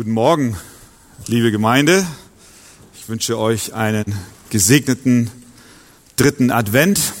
[0.00, 0.56] Guten Morgen,
[1.26, 2.06] liebe Gemeinde.
[2.94, 4.06] Ich wünsche euch einen
[4.48, 5.30] gesegneten
[6.16, 7.12] dritten Advent.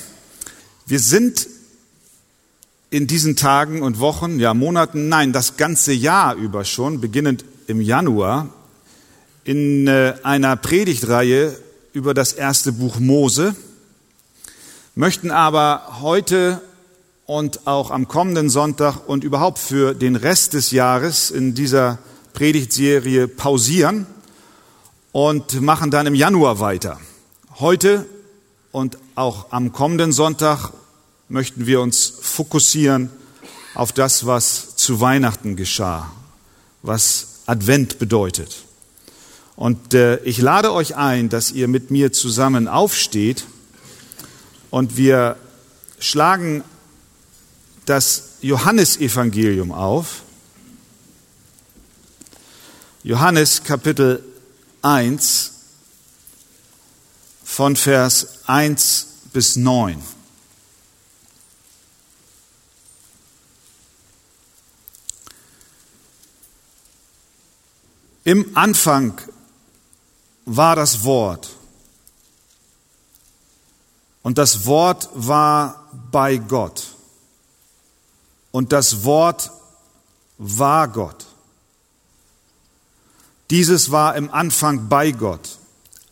[0.86, 1.46] Wir sind
[2.88, 7.82] in diesen Tagen und Wochen, ja Monaten, nein, das ganze Jahr über schon, beginnend im
[7.82, 8.48] Januar,
[9.44, 11.54] in äh, einer Predigtreihe
[11.92, 13.54] über das erste Buch Mose,
[14.94, 16.62] möchten aber heute
[17.26, 21.98] und auch am kommenden Sonntag und überhaupt für den Rest des Jahres in dieser
[22.40, 24.06] Predigtserie pausieren
[25.12, 26.98] und machen dann im Januar weiter.
[27.56, 28.06] Heute
[28.72, 30.72] und auch am kommenden Sonntag
[31.28, 33.10] möchten wir uns fokussieren
[33.74, 36.10] auf das, was zu Weihnachten geschah,
[36.80, 38.64] was Advent bedeutet.
[39.54, 43.44] Und äh, ich lade euch ein, dass ihr mit mir zusammen aufsteht
[44.70, 45.36] und wir
[45.98, 46.64] schlagen
[47.84, 50.22] das Johannesevangelium auf.
[53.02, 54.22] Johannes Kapitel
[54.82, 55.52] 1
[57.42, 60.02] von Vers 1 bis 9.
[68.24, 69.18] Im Anfang
[70.44, 71.56] war das Wort
[74.22, 76.94] und das Wort war bei Gott
[78.52, 79.50] und das Wort
[80.36, 81.29] war Gott.
[83.50, 85.58] Dieses war im Anfang bei Gott.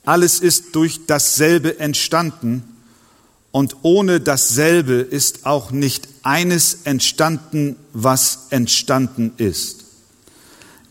[0.04, 2.64] Alles ist durch dasselbe entstanden
[3.52, 9.84] und ohne dasselbe ist auch nicht eines entstanden, was entstanden ist.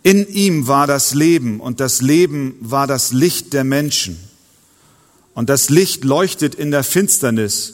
[0.03, 4.17] In ihm war das Leben und das Leben war das Licht der Menschen.
[5.33, 7.73] Und das Licht leuchtet in der Finsternis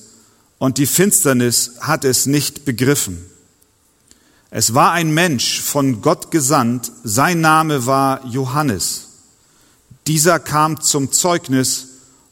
[0.58, 3.24] und die Finsternis hat es nicht begriffen.
[4.56, 9.08] Es war ein Mensch von Gott gesandt, sein Name war Johannes.
[10.06, 11.88] Dieser kam zum Zeugnis,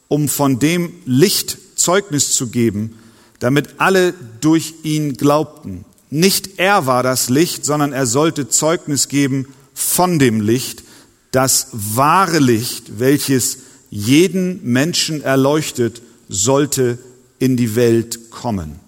[0.06, 2.96] um von dem Licht Zeugnis zu geben,
[3.40, 5.84] damit alle durch ihn glaubten.
[6.10, 10.84] Nicht er war das Licht, sondern er sollte Zeugnis geben von dem Licht,
[11.32, 13.58] das wahre Licht, welches
[13.90, 16.98] jeden Menschen erleuchtet, sollte
[17.40, 18.78] in die Welt kommen.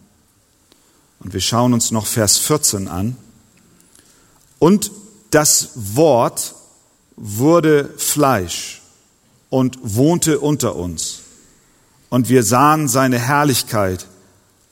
[1.19, 3.17] Und wir schauen uns noch Vers 14 an.
[4.65, 4.93] Und
[5.29, 6.55] das Wort
[7.17, 8.81] wurde Fleisch
[9.51, 11.19] und wohnte unter uns.
[12.09, 14.07] Und wir sahen seine Herrlichkeit,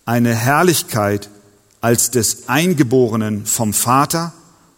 [0.06, 1.28] eine Herrlichkeit
[1.82, 4.32] als des Eingeborenen vom Vater,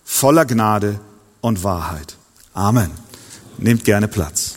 [0.05, 0.99] voller Gnade
[1.41, 2.17] und Wahrheit.
[2.53, 2.91] Amen.
[3.57, 4.55] Nehmt gerne Platz.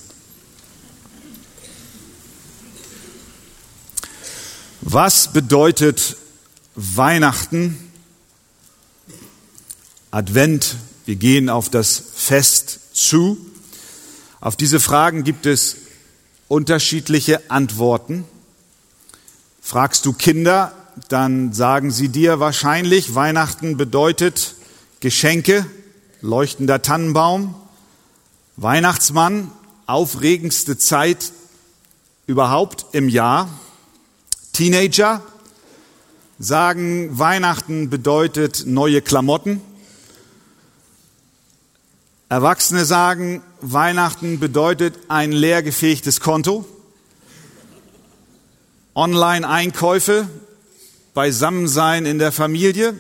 [4.82, 6.18] Was bedeutet
[6.74, 7.87] Weihnachten
[10.18, 13.38] Advent, wir gehen auf das Fest zu.
[14.40, 15.78] Auf diese Fragen gibt es
[16.48, 18.26] unterschiedliche Antworten.
[19.62, 20.74] Fragst du Kinder,
[21.10, 24.56] dann sagen sie dir wahrscheinlich, Weihnachten bedeutet
[25.02, 25.68] Geschenke,
[26.22, 27.54] leuchtender Tannenbaum,
[28.56, 29.52] Weihnachtsmann,
[29.86, 31.32] aufregendste Zeit
[32.26, 33.50] überhaupt im Jahr.
[34.52, 35.22] Teenager
[36.40, 39.62] sagen, Weihnachten bedeutet neue Klamotten.
[42.30, 46.66] Erwachsene sagen, Weihnachten bedeutet ein leergefegtes Konto,
[48.96, 50.28] Online-Einkäufe,
[51.14, 53.00] Beisammensein in der Familie.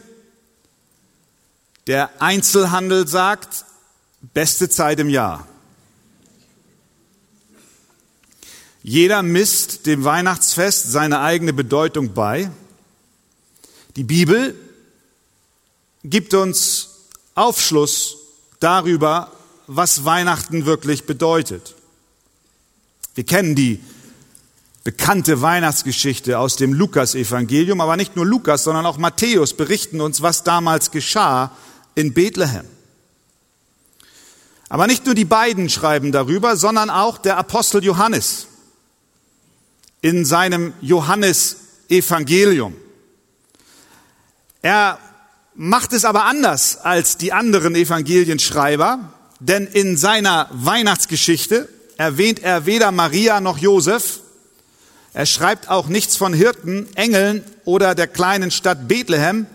[1.87, 3.65] Der Einzelhandel sagt,
[4.33, 5.45] beste Zeit im Jahr.
[8.81, 12.49] Jeder misst dem Weihnachtsfest seine eigene Bedeutung bei.
[13.97, 14.55] Die Bibel
[16.05, 16.91] gibt uns
[17.35, 18.16] Aufschluss
[18.59, 19.31] darüber,
[19.67, 21.75] was Weihnachten wirklich bedeutet.
[23.15, 23.81] Wir kennen die
[24.83, 30.43] bekannte Weihnachtsgeschichte aus dem Lukas-Evangelium, aber nicht nur Lukas, sondern auch Matthäus berichten uns, was
[30.43, 31.51] damals geschah
[31.95, 32.65] in Bethlehem.
[34.69, 38.47] Aber nicht nur die beiden schreiben darüber, sondern auch der Apostel Johannes
[40.01, 42.75] in seinem Johannes-Evangelium.
[44.61, 44.99] Er
[45.57, 51.67] macht es aber anders als die anderen Evangelienschreiber, denn in seiner Weihnachtsgeschichte
[51.97, 54.19] erwähnt er weder Maria noch Josef.
[55.13, 59.47] Er schreibt auch nichts von Hirten, Engeln oder der kleinen Stadt Bethlehem.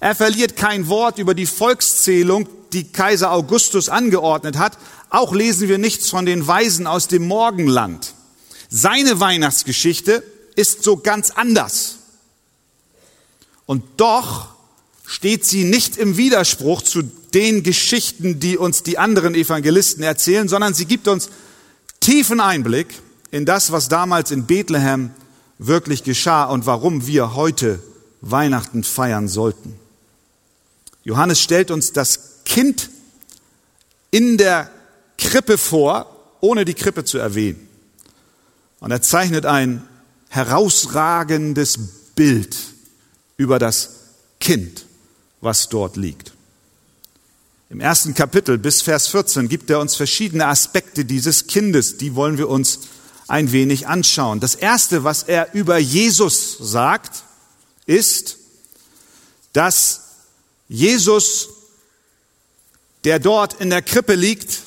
[0.00, 4.78] Er verliert kein Wort über die Volkszählung, die Kaiser Augustus angeordnet hat.
[5.10, 8.14] Auch lesen wir nichts von den Weisen aus dem Morgenland.
[8.70, 10.22] Seine Weihnachtsgeschichte
[10.56, 11.96] ist so ganz anders.
[13.66, 14.52] Und doch
[15.12, 20.72] steht sie nicht im Widerspruch zu den Geschichten, die uns die anderen Evangelisten erzählen, sondern
[20.72, 21.28] sie gibt uns
[22.00, 22.88] tiefen Einblick
[23.30, 25.10] in das, was damals in Bethlehem
[25.58, 27.78] wirklich geschah und warum wir heute
[28.22, 29.74] Weihnachten feiern sollten.
[31.04, 32.88] Johannes stellt uns das Kind
[34.10, 34.70] in der
[35.18, 36.06] Krippe vor,
[36.40, 37.68] ohne die Krippe zu erwähnen.
[38.80, 39.86] Und er zeichnet ein
[40.30, 41.78] herausragendes
[42.14, 42.56] Bild
[43.36, 43.90] über das
[44.40, 44.86] Kind,
[45.42, 46.32] was dort liegt.
[47.68, 52.38] Im ersten Kapitel bis Vers 14 gibt er uns verschiedene Aspekte dieses Kindes, die wollen
[52.38, 52.80] wir uns
[53.28, 54.40] ein wenig anschauen.
[54.40, 57.24] Das erste, was er über Jesus sagt,
[57.86, 58.38] ist,
[59.52, 60.02] dass
[60.68, 61.48] Jesus,
[63.04, 64.60] der dort in der Krippe liegt,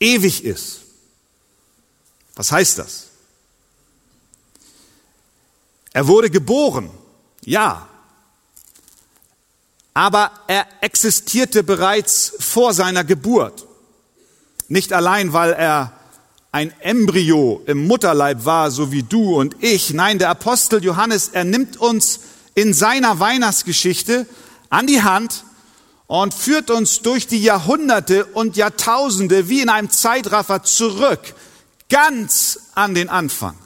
[0.00, 0.80] ewig ist.
[2.34, 3.08] Was heißt das?
[5.92, 6.90] Er wurde geboren,
[7.44, 7.88] ja,
[9.94, 13.66] aber er existierte bereits vor seiner Geburt.
[14.68, 15.92] Nicht allein, weil er
[16.50, 19.92] ein Embryo im Mutterleib war, so wie du und ich.
[19.92, 22.20] Nein, der Apostel Johannes, er nimmt uns
[22.54, 24.26] in seiner Weihnachtsgeschichte
[24.68, 25.44] an die Hand
[26.06, 31.20] und führt uns durch die Jahrhunderte und Jahrtausende wie in einem Zeitraffer zurück,
[31.88, 33.56] ganz an den Anfang.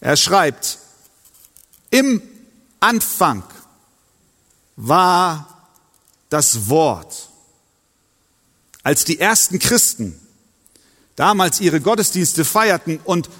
[0.00, 0.78] Er schreibt,
[1.90, 2.22] im
[2.78, 3.42] Anfang
[4.76, 5.70] war
[6.30, 7.30] das Wort.
[8.82, 10.18] Als die ersten Christen
[11.16, 13.30] damals ihre Gottesdienste feierten und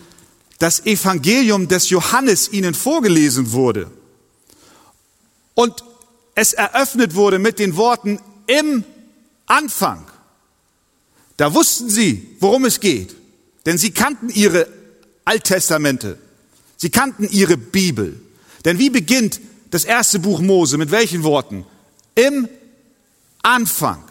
[0.58, 3.90] das Evangelium des Johannes ihnen vorgelesen wurde
[5.54, 5.84] und
[6.34, 8.84] es eröffnet wurde mit den Worten im
[9.46, 10.06] Anfang,
[11.36, 13.14] da wussten sie, worum es geht,
[13.66, 14.68] denn sie kannten ihre
[15.24, 16.18] Alttestamente,
[16.76, 18.20] sie kannten ihre Bibel.
[18.64, 19.40] Denn wie beginnt
[19.74, 21.66] das erste Buch Mose mit welchen Worten?
[22.14, 22.48] Im
[23.42, 24.04] Anfang.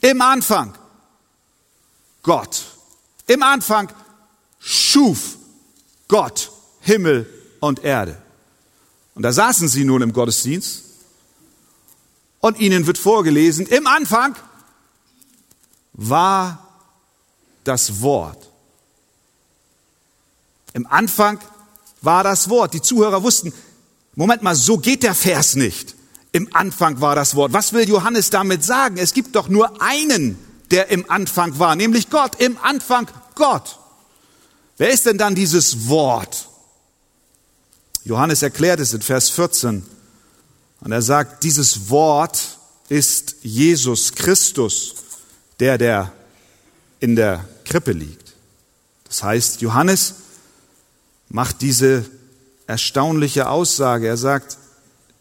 [0.00, 0.74] Im Anfang.
[2.22, 2.64] Gott.
[3.26, 3.92] Im Anfang
[4.58, 5.36] schuf
[6.08, 7.28] Gott Himmel
[7.60, 8.16] und Erde.
[9.14, 10.84] Und da saßen sie nun im Gottesdienst
[12.40, 14.34] und ihnen wird vorgelesen, im Anfang
[15.92, 16.66] war
[17.64, 18.48] das Wort.
[20.72, 21.38] Im Anfang
[22.00, 22.72] war das Wort.
[22.72, 23.52] Die Zuhörer wussten,
[24.16, 25.94] Moment mal, so geht der Vers nicht.
[26.32, 27.52] Im Anfang war das Wort.
[27.52, 28.96] Was will Johannes damit sagen?
[28.98, 30.36] Es gibt doch nur einen
[30.70, 32.40] der im Anfang war, nämlich Gott.
[32.40, 33.78] Im Anfang Gott.
[34.78, 36.48] Wer ist denn dann dieses Wort?
[38.04, 39.84] Johannes erklärt es in Vers 14.
[40.80, 42.58] Und er sagt, dieses Wort
[42.88, 44.94] ist Jesus Christus,
[45.58, 46.12] der, der
[47.00, 48.34] in der Krippe liegt.
[49.04, 50.14] Das heißt, Johannes
[51.28, 52.04] macht diese
[52.66, 54.08] erstaunliche Aussage.
[54.08, 54.58] Er sagt,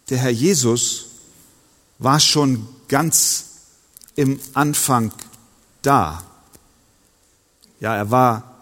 [0.09, 1.05] der Herr Jesus
[1.99, 3.45] war schon ganz
[4.15, 5.11] im Anfang
[5.81, 6.23] da.
[7.79, 8.55] Ja, er war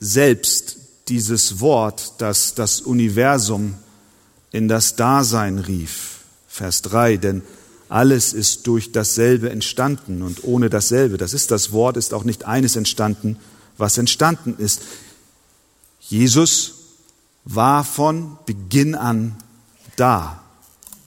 [0.00, 0.76] selbst
[1.08, 3.74] dieses Wort, das das Universum
[4.52, 6.20] in das Dasein rief.
[6.48, 7.42] Vers 3, denn
[7.88, 12.44] alles ist durch dasselbe entstanden und ohne dasselbe, das ist das Wort, ist auch nicht
[12.44, 13.38] eines entstanden,
[13.78, 14.82] was entstanden ist.
[16.00, 16.77] Jesus
[17.48, 19.34] war von Beginn an
[19.96, 20.40] da.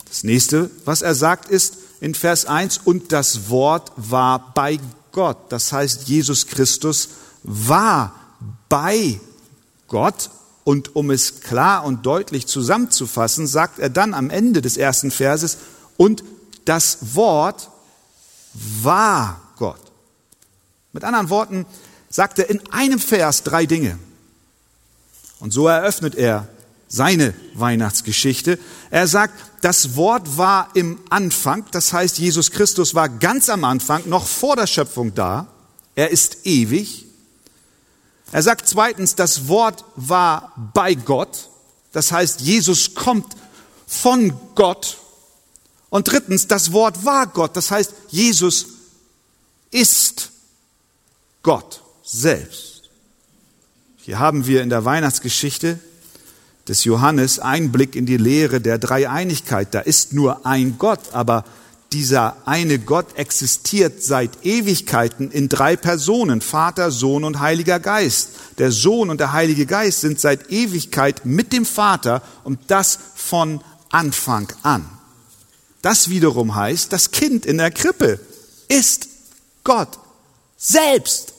[0.07, 4.79] Das nächste, was er sagt, ist in Vers 1, und das Wort war bei
[5.11, 5.37] Gott.
[5.49, 7.09] Das heißt, Jesus Christus
[7.43, 8.13] war
[8.67, 9.19] bei
[9.87, 10.31] Gott.
[10.63, 15.57] Und um es klar und deutlich zusammenzufassen, sagt er dann am Ende des ersten Verses,
[15.97, 16.23] und
[16.65, 17.69] das Wort
[18.53, 19.79] war Gott.
[20.91, 21.65] Mit anderen Worten
[22.09, 23.99] sagt er in einem Vers drei Dinge.
[25.41, 26.47] Und so eröffnet er
[26.87, 28.59] seine Weihnachtsgeschichte.
[28.91, 34.07] Er sagt, das Wort war im Anfang, das heißt, Jesus Christus war ganz am Anfang,
[34.07, 35.47] noch vor der Schöpfung da.
[35.95, 37.05] Er ist ewig.
[38.31, 41.49] Er sagt zweitens, das Wort war bei Gott,
[41.91, 43.35] das heißt, Jesus kommt
[43.87, 44.97] von Gott.
[45.89, 48.67] Und drittens, das Wort war Gott, das heißt, Jesus
[49.71, 50.29] ist
[51.43, 52.70] Gott selbst.
[54.11, 55.79] Hier haben wir in der Weihnachtsgeschichte
[56.67, 59.73] des Johannes Einblick in die Lehre der Dreieinigkeit.
[59.73, 61.45] Da ist nur ein Gott, aber
[61.93, 68.31] dieser eine Gott existiert seit Ewigkeiten in drei Personen, Vater, Sohn und Heiliger Geist.
[68.57, 73.61] Der Sohn und der Heilige Geist sind seit Ewigkeit mit dem Vater und das von
[73.91, 74.89] Anfang an.
[75.81, 78.19] Das wiederum heißt, das Kind in der Krippe
[78.67, 79.07] ist
[79.63, 79.99] Gott
[80.57, 81.30] selbst.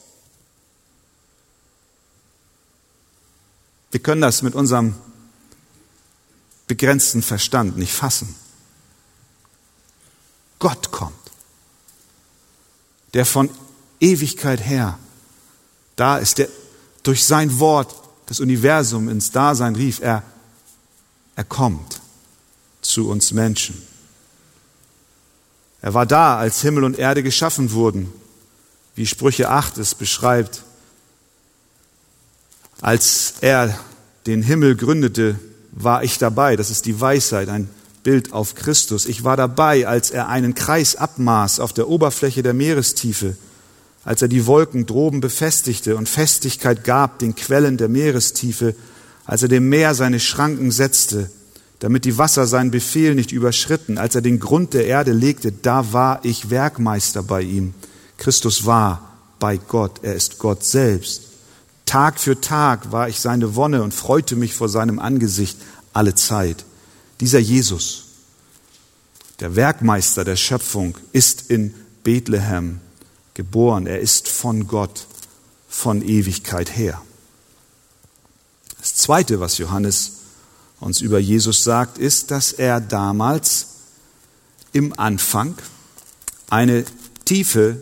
[3.92, 4.94] Wir können das mit unserem
[6.66, 8.34] begrenzten Verstand nicht fassen.
[10.58, 11.12] Gott kommt,
[13.14, 13.50] der von
[14.00, 14.98] Ewigkeit her
[15.96, 16.48] da ist, der
[17.02, 17.94] durch sein Wort
[18.26, 20.00] das Universum ins Dasein rief.
[20.00, 20.22] Er,
[21.36, 22.00] er kommt
[22.80, 23.80] zu uns Menschen.
[25.82, 28.10] Er war da, als Himmel und Erde geschaffen wurden,
[28.94, 30.62] wie Sprüche 8 es beschreibt.
[32.82, 33.78] Als er
[34.26, 35.38] den Himmel gründete,
[35.70, 36.56] war ich dabei.
[36.56, 37.70] Das ist die Weisheit, ein
[38.02, 39.06] Bild auf Christus.
[39.06, 43.36] Ich war dabei, als er einen Kreis abmaß auf der Oberfläche der Meerestiefe,
[44.04, 48.74] als er die Wolken droben befestigte und Festigkeit gab den Quellen der Meerestiefe,
[49.26, 51.30] als er dem Meer seine Schranken setzte,
[51.78, 55.92] damit die Wasser seinen Befehl nicht überschritten, als er den Grund der Erde legte, da
[55.92, 57.74] war ich Werkmeister bei ihm.
[58.16, 61.31] Christus war bei Gott, er ist Gott selbst.
[61.86, 65.58] Tag für Tag war ich seine Wonne und freute mich vor seinem Angesicht
[65.92, 66.64] alle Zeit.
[67.20, 68.04] Dieser Jesus,
[69.40, 72.80] der Werkmeister der Schöpfung, ist in Bethlehem
[73.34, 73.86] geboren.
[73.86, 75.06] Er ist von Gott,
[75.68, 77.00] von Ewigkeit her.
[78.78, 80.12] Das Zweite, was Johannes
[80.80, 83.66] uns über Jesus sagt, ist, dass er damals
[84.72, 85.54] im Anfang
[86.50, 86.84] eine
[87.24, 87.80] tiefe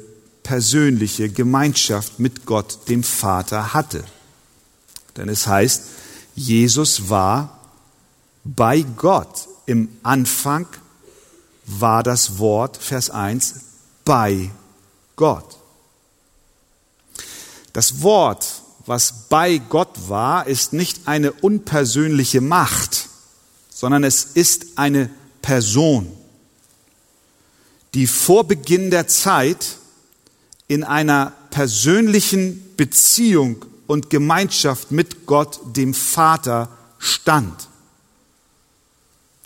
[0.51, 4.03] persönliche Gemeinschaft mit Gott, dem Vater, hatte.
[5.17, 5.85] Denn es heißt,
[6.35, 7.61] Jesus war
[8.43, 9.47] bei Gott.
[9.67, 10.67] Im Anfang
[11.67, 13.61] war das Wort, Vers 1,
[14.05, 14.51] bei
[15.15, 15.57] Gott.
[17.73, 23.09] Das Wort, was bei Gott war, ist nicht eine unpersönliche Macht,
[23.73, 25.11] sondern es ist eine
[25.43, 26.11] Person,
[27.95, 29.77] die vor Beginn der Zeit
[30.71, 36.69] in einer persönlichen Beziehung und Gemeinschaft mit Gott, dem Vater,
[37.01, 37.69] stand.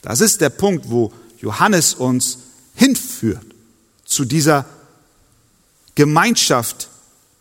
[0.02, 2.40] Das ist der Punkt, wo Johannes uns
[2.74, 3.46] hinführt
[4.04, 4.66] zu dieser
[5.94, 6.90] Gemeinschaft,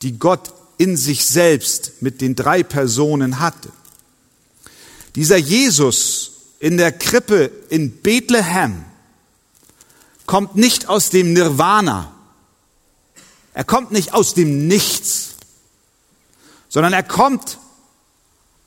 [0.01, 3.69] die Gott in sich selbst mit den drei Personen hatte.
[5.15, 8.85] Dieser Jesus in der Krippe in Bethlehem
[10.25, 12.12] kommt nicht aus dem Nirvana,
[13.53, 15.35] er kommt nicht aus dem Nichts,
[16.69, 17.59] sondern er kommt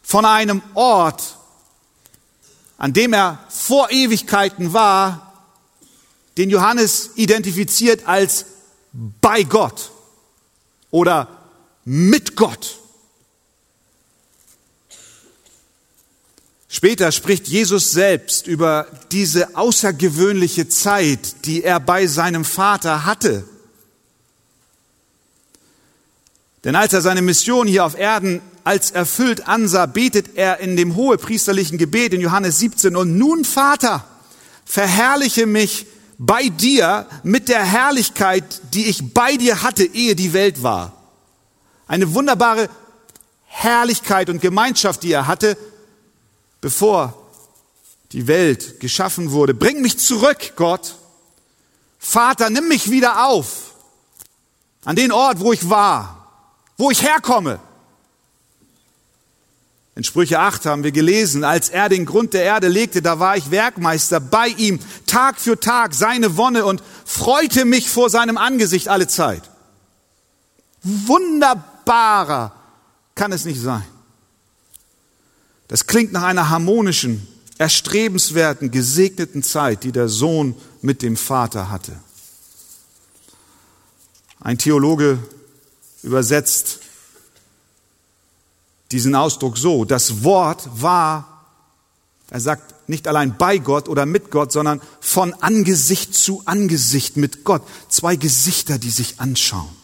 [0.02, 1.36] von einem Ort,
[2.78, 5.26] an dem er vor Ewigkeiten war,
[6.36, 8.44] den Johannes identifiziert als
[8.92, 9.90] bei Gott
[10.90, 11.28] oder
[11.84, 12.78] mit Gott.
[16.68, 23.48] Später spricht Jesus selbst über diese außergewöhnliche Zeit, die er bei seinem Vater hatte.
[26.66, 30.96] Denn als er seine Mission hier auf Erden als erfüllt ansah, betet er in dem
[30.96, 34.04] hohepriesterlichen Gebet in Johannes 17, und nun Vater,
[34.64, 35.86] verherrliche mich
[36.18, 40.92] bei dir mit der Herrlichkeit, die ich bei dir hatte, ehe die Welt war.
[41.86, 42.68] Eine wunderbare
[43.44, 45.56] Herrlichkeit und Gemeinschaft, die er hatte,
[46.60, 47.14] bevor
[48.10, 49.54] die Welt geschaffen wurde.
[49.54, 50.96] Bring mich zurück, Gott.
[52.00, 53.72] Vater, nimm mich wieder auf
[54.84, 56.15] an den Ort, wo ich war
[56.76, 57.60] wo ich herkomme.
[59.94, 63.36] In Sprüche 8 haben wir gelesen, als er den Grund der Erde legte, da war
[63.38, 68.88] ich Werkmeister bei ihm, Tag für Tag seine Wonne und freute mich vor seinem Angesicht
[68.88, 69.42] alle Zeit.
[70.82, 72.52] Wunderbarer
[73.14, 73.86] kann es nicht sein.
[75.68, 81.92] Das klingt nach einer harmonischen, erstrebenswerten, gesegneten Zeit, die der Sohn mit dem Vater hatte.
[84.40, 85.18] Ein Theologe
[86.06, 86.80] übersetzt
[88.92, 91.44] diesen Ausdruck so, das Wort war,
[92.30, 97.42] er sagt nicht allein bei Gott oder mit Gott, sondern von Angesicht zu Angesicht mit
[97.44, 97.62] Gott.
[97.88, 99.74] Zwei Gesichter, die sich anschauen.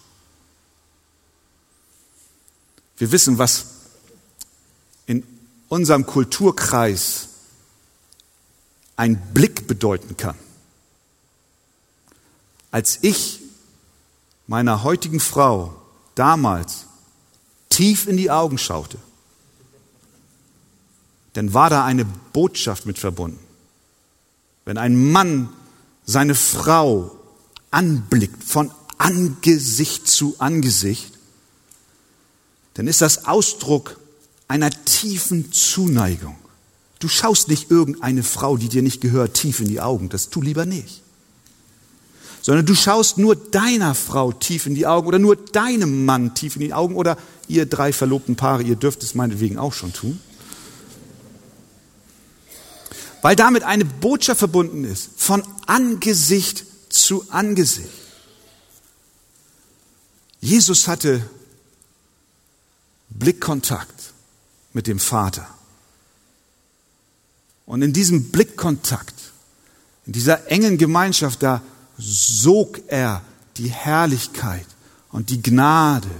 [2.97, 3.67] Wir wissen, was
[5.07, 5.27] in
[5.69, 7.29] unserem Kulturkreis
[8.95, 10.37] ein Blick bedeuten kann.
[12.71, 13.41] Als ich
[14.47, 15.82] meiner heutigen Frau
[16.15, 16.87] damals
[17.69, 18.99] tief in die Augen schaute,
[21.33, 23.39] dann war da eine Botschaft mit verbunden.
[24.65, 25.49] Wenn ein Mann
[26.05, 27.17] seine Frau
[27.71, 31.13] anblickt von Angesicht zu Angesicht,
[32.75, 33.99] dann ist das Ausdruck
[34.49, 36.37] einer tiefen Zuneigung.
[36.99, 40.09] Du schaust nicht irgendeine Frau, die dir nicht gehört, tief in die Augen.
[40.09, 41.03] Das tu lieber nicht
[42.43, 46.57] sondern du schaust nur deiner Frau tief in die Augen oder nur deinem Mann tief
[46.57, 47.17] in die Augen oder
[47.49, 50.21] ihr drei verlobten Paare, ihr dürft es meinetwegen auch schon tun.
[53.23, 57.89] weil damit eine Botschaft verbunden ist, von Angesicht zu Angesicht.
[60.41, 61.25] Jesus hatte
[63.09, 64.13] Blickkontakt
[64.73, 65.47] mit dem Vater.
[67.65, 69.15] Und in diesem Blickkontakt,
[70.05, 71.63] in dieser engen Gemeinschaft, da
[72.05, 73.23] sog er
[73.57, 74.67] die Herrlichkeit
[75.11, 76.11] und die Gnade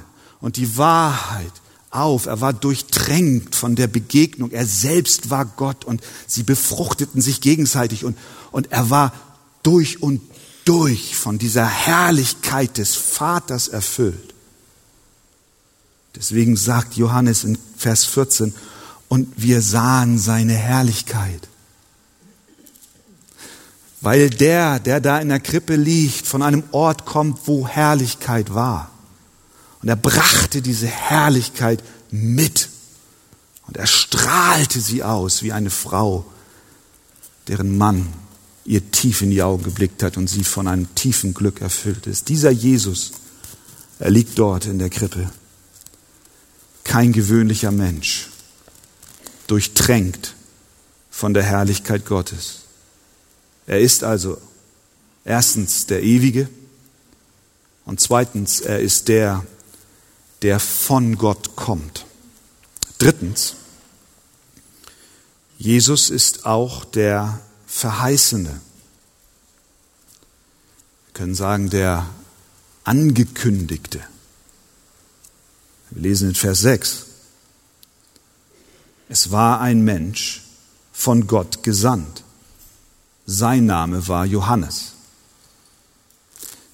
[0.41, 1.53] und die Wahrheit
[1.91, 2.27] auf.
[2.27, 4.51] Er war durchtränkt von der Begegnung.
[4.51, 8.17] Er selbst war Gott und sie befruchteten sich gegenseitig und,
[8.51, 9.13] und er war
[9.63, 10.21] durch und
[10.65, 14.35] durch von dieser Herrlichkeit des Vaters erfüllt.
[16.15, 18.55] Deswegen sagt Johannes in Vers 14,
[19.09, 21.49] und wir sahen seine Herrlichkeit.
[24.03, 28.91] Weil der, der da in der Krippe liegt, von einem Ort kommt, wo Herrlichkeit war.
[29.81, 32.69] Und er brachte diese Herrlichkeit mit.
[33.69, 36.27] Und er strahlte sie aus wie eine Frau,
[37.47, 38.09] deren Mann
[38.65, 42.29] ihr tief in die Augen geblickt hat und sie von einem tiefen Glück erfüllt ist.
[42.29, 43.13] Dieser Jesus,
[44.01, 45.31] er liegt dort in der Krippe.
[46.83, 48.29] Kein gewöhnlicher Mensch,
[49.47, 50.35] durchtränkt
[51.11, 52.63] von der Herrlichkeit Gottes.
[53.73, 54.39] Er ist also
[55.25, 56.47] erstens der Ewige
[57.87, 59.47] und zweitens, er ist der,
[60.43, 62.05] der von Gott kommt.
[62.99, 63.55] Drittens,
[65.57, 68.61] Jesus ist auch der Verheißene.
[71.07, 72.07] Wir können sagen, der
[72.85, 74.03] Angekündigte.
[75.89, 77.07] Wir lesen in Vers 6.
[79.09, 80.43] Es war ein Mensch
[80.93, 82.23] von Gott gesandt.
[83.35, 84.93] Sein Name war Johannes.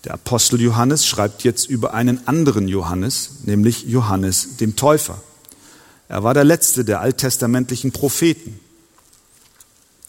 [0.02, 5.22] Der Apostel Johannes schreibt jetzt über einen anderen Johannes, nämlich Johannes dem Täufer.
[6.08, 8.58] Er war der letzte der alttestamentlichen Propheten.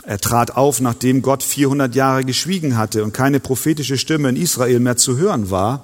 [0.03, 4.79] Er trat auf, nachdem Gott 400 Jahre geschwiegen hatte und keine prophetische Stimme in Israel
[4.79, 5.83] mehr zu hören war.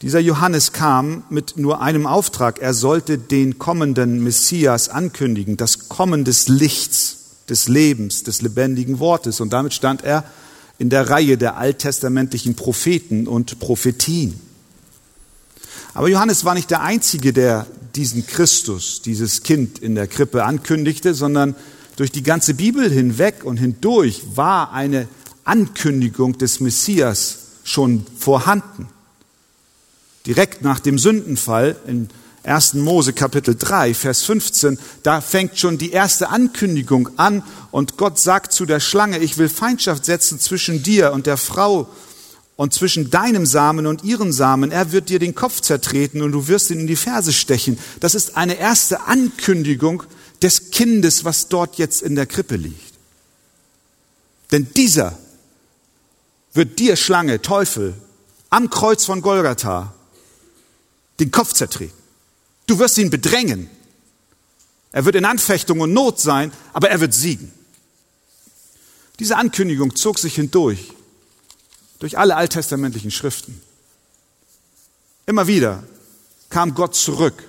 [0.00, 2.60] Dieser Johannes kam mit nur einem Auftrag.
[2.60, 9.40] Er sollte den kommenden Messias ankündigen, das Kommen des Lichts, des Lebens, des lebendigen Wortes.
[9.40, 10.24] Und damit stand er
[10.78, 14.38] in der Reihe der alttestamentlichen Propheten und Prophetien.
[15.94, 21.14] Aber Johannes war nicht der Einzige, der diesen Christus, dieses Kind in der Krippe ankündigte,
[21.14, 21.56] sondern
[21.96, 25.08] durch die ganze Bibel hinweg und hindurch war eine
[25.44, 28.88] Ankündigung des Messias schon vorhanden.
[30.26, 32.08] Direkt nach dem Sündenfall in
[32.46, 32.74] 1.
[32.74, 38.52] Mose Kapitel 3, Vers 15, da fängt schon die erste Ankündigung an und Gott sagt
[38.52, 41.88] zu der Schlange, ich will Feindschaft setzen zwischen dir und der Frau
[42.54, 44.70] und zwischen deinem Samen und ihrem Samen.
[44.70, 47.78] Er wird dir den Kopf zertreten und du wirst ihn in die Ferse stechen.
[48.00, 50.04] Das ist eine erste Ankündigung
[50.40, 52.94] des Kindes, was dort jetzt in der Krippe liegt.
[54.52, 55.18] Denn dieser
[56.54, 57.94] wird dir, Schlange, Teufel,
[58.48, 59.92] am Kreuz von Golgatha
[61.18, 61.95] den Kopf zertreten.
[62.66, 63.70] Du wirst ihn bedrängen.
[64.92, 67.52] Er wird in Anfechtung und Not sein, aber er wird siegen.
[69.18, 70.92] Diese Ankündigung zog sich hindurch,
[71.98, 73.60] durch alle alttestamentlichen Schriften.
[75.26, 75.82] Immer wieder
[76.50, 77.42] kam Gott zurück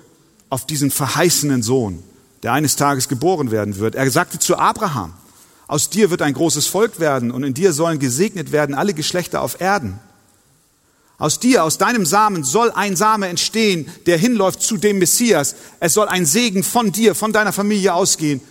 [0.49, 2.03] auf diesen verheißenen Sohn,
[2.43, 3.95] der eines Tages geboren werden wird.
[3.95, 5.13] Er sagte zu Abraham,
[5.67, 9.41] aus dir wird ein großes Volk werden und in dir sollen gesegnet werden alle Geschlechter
[9.41, 9.99] auf Erden.
[11.19, 15.55] Aus dir, aus deinem Samen soll ein Same entstehen, der hinläuft zu dem Messias.
[15.79, 18.41] Es soll ein Segen von dir, von deiner Familie ausgehen,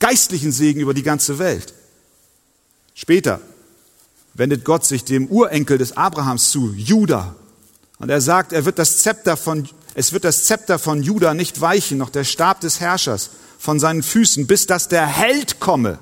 [0.00, 1.72] geistlichen Segen über die ganze Welt.
[2.94, 3.40] Später
[4.34, 7.36] wendet Gott sich dem Urenkel des Abrahams zu, Judah.
[7.98, 11.60] Und er sagt, er wird das Zepter von, es wird das Zepter von Judah nicht
[11.60, 15.98] weichen, noch der Stab des Herrschers von seinen Füßen, bis dass der Held komme.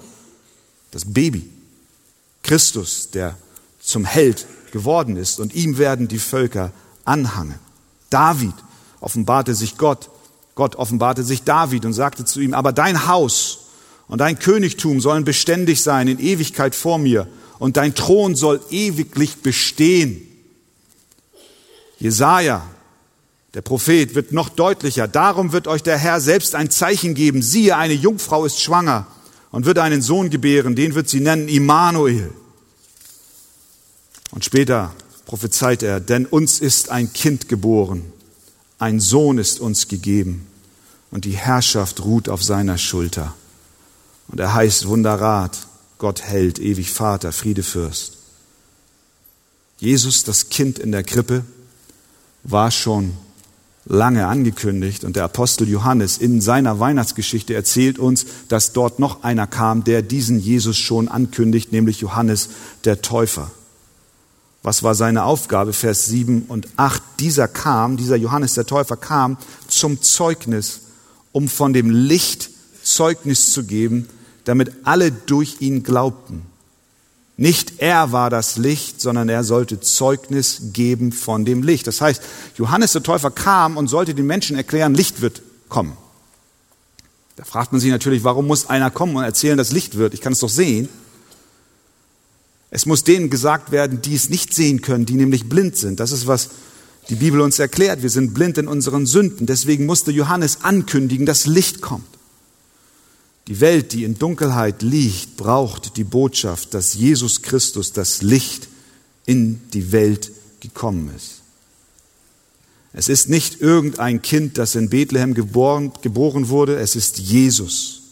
[0.90, 1.50] Das Baby.
[2.42, 3.36] Christus, der
[3.80, 6.72] zum Held geworden ist und ihm werden die Völker
[7.04, 7.60] anhangen.
[8.10, 8.54] David
[9.00, 10.10] offenbarte sich Gott.
[10.56, 13.68] Gott offenbarte sich David und sagte zu ihm, aber dein Haus
[14.08, 17.28] und dein Königtum sollen beständig sein in Ewigkeit vor mir
[17.60, 20.20] und dein Thron soll ewiglich bestehen.
[21.98, 22.62] Jesaja,
[23.54, 25.06] der Prophet, wird noch deutlicher.
[25.06, 27.42] Darum wird euch der Herr selbst ein Zeichen geben.
[27.42, 29.06] Siehe, eine Jungfrau ist schwanger
[29.52, 30.74] und wird einen Sohn gebären.
[30.74, 32.32] Den wird sie nennen Immanuel.
[34.34, 34.92] Und später
[35.26, 38.02] prophezeit er, denn uns ist ein Kind geboren,
[38.80, 40.48] ein Sohn ist uns gegeben
[41.12, 43.32] und die Herrschaft ruht auf seiner Schulter.
[44.26, 45.68] Und er heißt Wunderrat,
[45.98, 48.16] Gott hält, ewig Vater, Friedefürst.
[49.78, 51.44] Jesus, das Kind in der Krippe,
[52.42, 53.12] war schon
[53.84, 55.04] lange angekündigt.
[55.04, 60.02] Und der Apostel Johannes in seiner Weihnachtsgeschichte erzählt uns, dass dort noch einer kam, der
[60.02, 62.48] diesen Jesus schon ankündigt, nämlich Johannes
[62.84, 63.52] der Täufer.
[64.64, 65.74] Was war seine Aufgabe?
[65.74, 67.02] Vers 7 und 8.
[67.20, 69.36] Dieser kam, dieser Johannes der Täufer kam
[69.68, 70.80] zum Zeugnis,
[71.32, 72.48] um von dem Licht
[72.82, 74.08] Zeugnis zu geben,
[74.44, 76.46] damit alle durch ihn glaubten.
[77.36, 81.86] Nicht er war das Licht, sondern er sollte Zeugnis geben von dem Licht.
[81.86, 82.22] Das heißt,
[82.56, 85.94] Johannes der Täufer kam und sollte den Menschen erklären, Licht wird kommen.
[87.36, 90.14] Da fragt man sich natürlich, warum muss einer kommen und erzählen, dass Licht wird?
[90.14, 90.88] Ich kann es doch sehen.
[92.74, 96.00] Es muss denen gesagt werden, die es nicht sehen können, die nämlich blind sind.
[96.00, 96.50] Das ist, was
[97.08, 98.02] die Bibel uns erklärt.
[98.02, 99.46] Wir sind blind in unseren Sünden.
[99.46, 102.08] Deswegen musste Johannes ankündigen, dass Licht kommt.
[103.46, 108.66] Die Welt, die in Dunkelheit liegt, braucht die Botschaft, dass Jesus Christus, das Licht,
[109.24, 111.42] in die Welt gekommen ist.
[112.92, 118.02] Es ist nicht irgendein Kind, das in Bethlehem geboren, geboren wurde, es ist Jesus,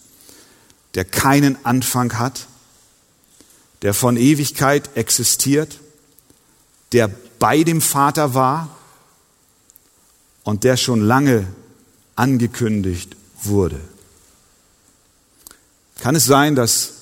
[0.94, 2.46] der keinen Anfang hat,
[3.82, 5.78] der von Ewigkeit existiert,
[6.92, 8.68] der bei dem Vater war
[10.44, 11.46] und der schon lange
[12.14, 13.80] angekündigt wurde.
[15.98, 16.92] Kann es sein, dass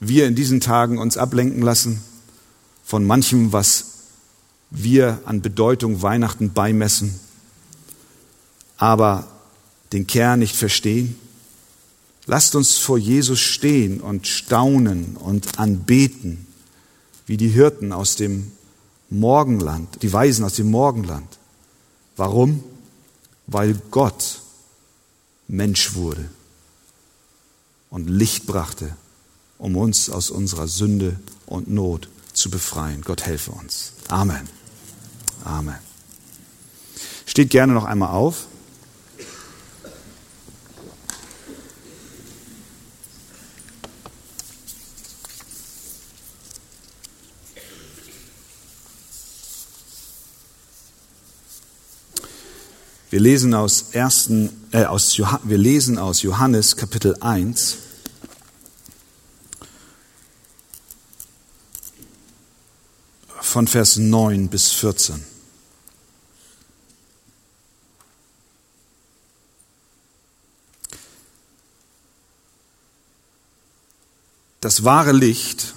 [0.00, 2.02] wir in diesen Tagen uns ablenken lassen
[2.84, 3.84] von manchem, was
[4.70, 7.18] wir an Bedeutung Weihnachten beimessen,
[8.76, 9.26] aber
[9.92, 11.18] den Kern nicht verstehen?
[12.26, 16.46] Lasst uns vor Jesus stehen und staunen und anbeten,
[17.26, 18.50] wie die Hirten aus dem
[19.10, 21.38] Morgenland, die Weisen aus dem Morgenland.
[22.16, 22.64] Warum?
[23.46, 24.40] Weil Gott
[25.46, 26.28] Mensch wurde
[27.90, 28.96] und Licht brachte,
[29.58, 33.02] um uns aus unserer Sünde und Not zu befreien.
[33.02, 33.92] Gott helfe uns.
[34.08, 34.48] Amen.
[35.44, 35.78] Amen.
[37.24, 38.46] Steht gerne noch einmal auf.
[53.16, 57.78] Wir lesen aus, ersten, äh, aus, wir lesen aus Johannes Kapitel 1.
[63.40, 65.24] von Vers 9 bis 14.
[74.60, 75.74] Das wahre Licht,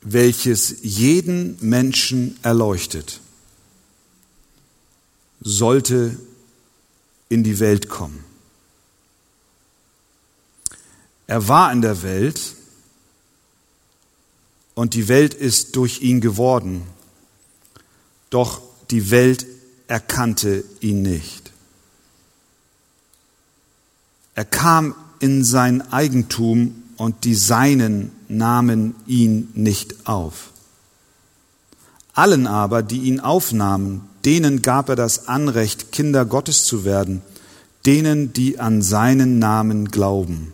[0.00, 3.20] welches jeden Menschen erleuchtet,
[5.42, 6.18] sollte
[7.28, 8.24] in die Welt kommen.
[11.26, 12.54] Er war in der Welt
[14.74, 16.82] und die Welt ist durch ihn geworden,
[18.30, 19.46] doch die Welt
[19.88, 21.52] erkannte ihn nicht.
[24.34, 30.50] Er kam in sein Eigentum und die Seinen nahmen ihn nicht auf.
[32.12, 37.22] Allen aber, die ihn aufnahmen, denen gab er das Anrecht, Kinder Gottes zu werden,
[37.86, 40.52] denen, die an seinen Namen glauben,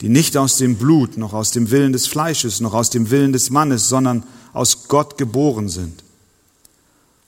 [0.00, 3.32] die nicht aus dem Blut, noch aus dem Willen des Fleisches, noch aus dem Willen
[3.32, 6.02] des Mannes, sondern aus Gott geboren sind.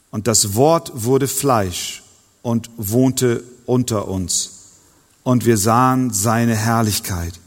[0.09, 2.03] Und das Wort wurde Fleisch
[2.41, 4.49] und wohnte unter uns.
[5.23, 7.39] Und wir sahen seine Herrlichkeit,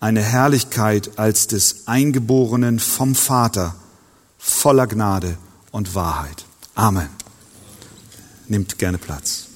[0.00, 3.74] eine Herrlichkeit als des Eingeborenen vom Vater,
[4.38, 5.36] voller Gnade
[5.70, 6.46] und Wahrheit.
[6.74, 7.08] Amen.
[8.48, 9.46] Nimmt gerne Platz.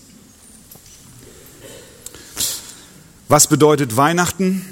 [3.28, 4.64] Was bedeutet Weihnachten?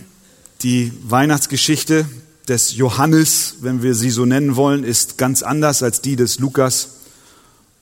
[0.63, 2.07] Die Weihnachtsgeschichte
[2.49, 7.01] des Johannes, wenn wir sie so nennen wollen, ist ganz anders als die des Lukas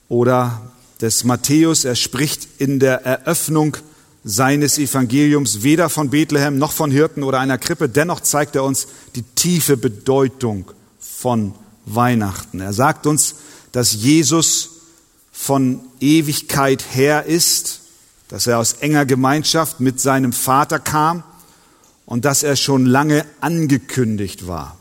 [0.09, 1.85] oder des Matthäus.
[1.85, 3.77] Er spricht in der Eröffnung
[4.23, 7.87] seines Evangeliums weder von Bethlehem noch von Hirten oder einer Krippe.
[7.87, 11.53] Dennoch zeigt er uns die tiefe Bedeutung von
[11.85, 12.59] Weihnachten.
[12.59, 13.35] Er sagt uns,
[13.75, 14.69] dass Jesus
[15.31, 17.81] von Ewigkeit her ist,
[18.29, 21.23] dass er aus enger Gemeinschaft mit seinem Vater kam
[22.05, 24.77] und dass er schon lange angekündigt war.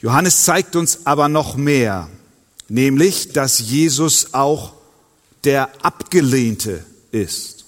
[0.00, 2.08] Johannes zeigt uns aber noch mehr
[2.68, 4.74] nämlich dass Jesus auch
[5.44, 7.64] der Abgelehnte ist.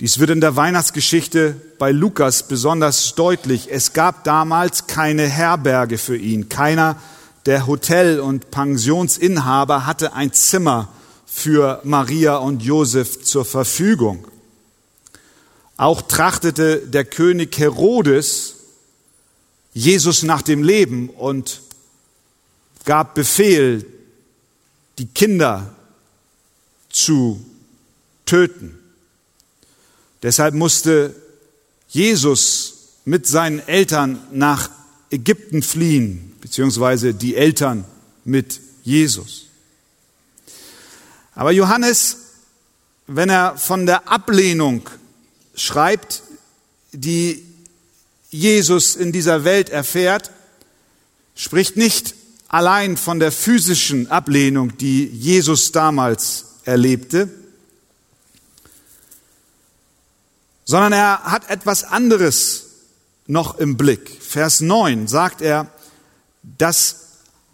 [0.00, 3.68] Dies wird in der Weihnachtsgeschichte bei Lukas besonders deutlich.
[3.70, 6.50] Es gab damals keine Herberge für ihn.
[6.50, 7.00] Keiner
[7.46, 10.92] der Hotel- und Pensionsinhaber hatte ein Zimmer
[11.26, 14.26] für Maria und Josef zur Verfügung.
[15.76, 18.54] Auch trachtete der König Herodes
[19.72, 21.60] Jesus nach dem Leben und
[22.84, 23.86] gab Befehl,
[24.98, 25.74] die Kinder
[26.88, 27.44] zu
[28.24, 28.78] töten.
[30.22, 31.14] Deshalb musste
[31.88, 34.70] Jesus mit seinen Eltern nach
[35.10, 37.84] Ägypten fliehen, beziehungsweise die Eltern
[38.24, 39.46] mit Jesus.
[41.34, 42.18] Aber Johannes,
[43.08, 44.88] wenn er von der Ablehnung
[45.56, 46.22] schreibt,
[46.92, 47.44] die
[48.30, 50.30] Jesus in dieser Welt erfährt,
[51.34, 52.14] spricht nicht
[52.46, 57.28] allein von der physischen Ablehnung, die Jesus damals erlebte,
[60.64, 62.66] sondern er hat etwas anderes
[63.26, 64.16] noch im Blick.
[64.20, 65.72] Vers 9 sagt er,
[66.58, 66.96] das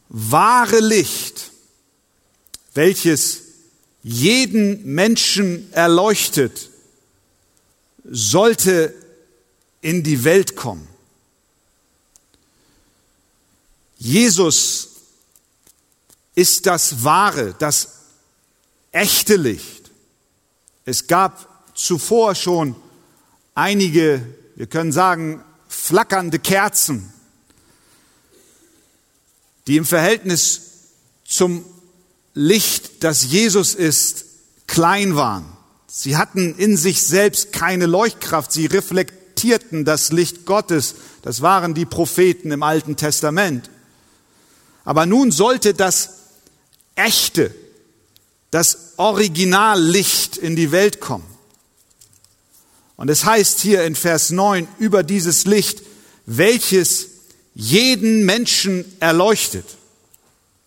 [0.09, 1.51] wahre Licht,
[2.75, 3.41] welches
[4.03, 6.71] jeden Menschen erleuchtet,
[8.05, 8.95] sollte
[9.81, 10.87] in die Welt kommen.
[13.97, 14.89] Jesus
[16.35, 18.01] ist das wahre, das
[18.91, 19.91] echte Licht.
[20.85, 22.75] Es gab zuvor schon
[23.55, 24.27] einige,
[24.57, 27.13] wir können sagen, flackernde Kerzen,
[29.67, 30.61] die im Verhältnis
[31.25, 31.65] zum
[32.35, 34.25] Licht, das Jesus ist,
[34.67, 35.47] klein waren.
[35.87, 40.95] Sie hatten in sich selbst keine Leuchtkraft, sie reflektierten das Licht Gottes.
[41.21, 43.71] Das waren die Propheten im Alten Testament.
[44.85, 46.11] Aber nun sollte das
[46.95, 47.55] echte,
[48.51, 51.27] das Originallicht in die Welt kommen.
[52.97, 55.83] Und es heißt hier in Vers 9 über dieses Licht,
[56.25, 57.09] welches
[57.55, 59.67] jeden Menschen erleuchtet.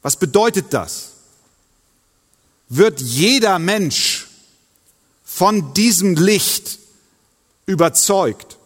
[0.01, 1.11] Was bedeutet das?
[2.69, 4.27] Wird jeder Mensch
[5.23, 6.79] von diesem Licht
[7.65, 8.57] überzeugt?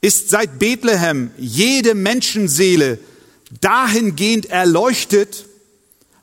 [0.00, 2.98] Ist seit Bethlehem jede Menschenseele
[3.60, 5.46] dahingehend erleuchtet,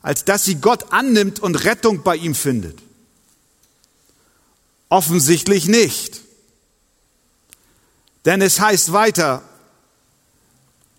[0.02, 2.80] als dass sie Gott annimmt und Rettung bei ihm findet?
[4.90, 6.22] Offensichtlich nicht.
[8.26, 9.47] Denn es heißt weiter,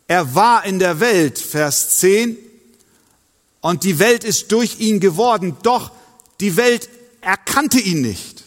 [0.09, 2.37] er war in der Welt, Vers 10,
[3.61, 5.93] und die Welt ist durch ihn geworden, doch
[6.41, 6.89] die Welt
[7.21, 8.45] erkannte ihn nicht.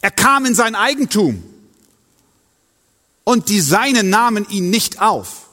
[0.00, 1.42] Er kam in sein Eigentum
[3.24, 5.48] und die Seinen nahmen ihn nicht auf.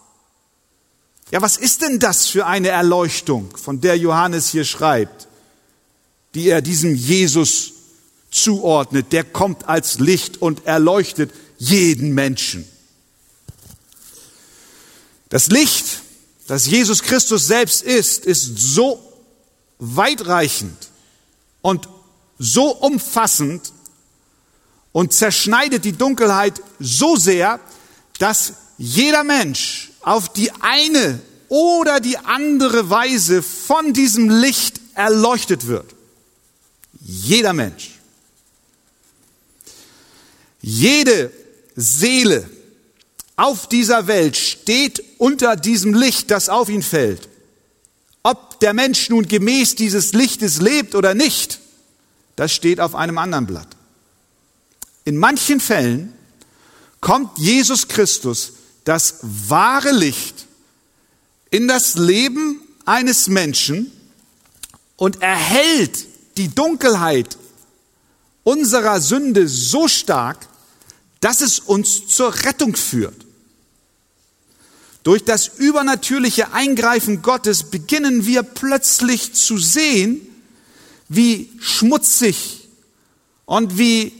[1.31, 5.27] Ja, was ist denn das für eine Erleuchtung, von der Johannes hier schreibt,
[6.33, 7.73] die er diesem Jesus
[8.31, 9.11] zuordnet?
[9.11, 12.65] Der kommt als Licht und erleuchtet jeden Menschen.
[15.29, 16.01] Das Licht,
[16.47, 19.01] das Jesus Christus selbst ist, ist so
[19.79, 20.89] weitreichend
[21.61, 21.87] und
[22.39, 23.73] so umfassend
[24.91, 27.59] und zerschneidet die Dunkelheit so sehr,
[28.19, 35.93] dass jeder Mensch auf die eine oder die andere Weise von diesem Licht erleuchtet wird.
[36.99, 37.99] Jeder Mensch.
[40.61, 41.31] Jede
[41.75, 42.49] Seele
[43.37, 47.29] auf dieser Welt steht unter diesem Licht, das auf ihn fällt.
[48.23, 51.59] Ob der Mensch nun gemäß dieses Lichtes lebt oder nicht,
[52.35, 53.67] das steht auf einem anderen Blatt.
[55.05, 56.13] In manchen Fällen
[56.99, 60.47] kommt Jesus Christus, das wahre Licht,
[61.51, 63.91] in das Leben eines Menschen
[64.95, 66.05] und erhält
[66.37, 67.37] die Dunkelheit
[68.43, 70.47] unserer Sünde so stark,
[71.19, 73.26] dass es uns zur Rettung führt.
[75.07, 80.19] Durch das übernatürliche Eingreifen Gottes beginnen wir plötzlich zu sehen,
[81.07, 82.67] wie schmutzig
[83.45, 84.11] und wie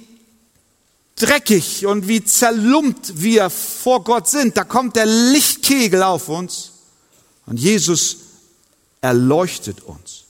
[1.18, 4.56] dreckig und wie zerlumpt wir vor Gott sind.
[4.56, 6.72] Da kommt der Lichtkegel auf uns
[7.48, 8.20] und Jesus
[9.02, 10.24] erleuchtet uns.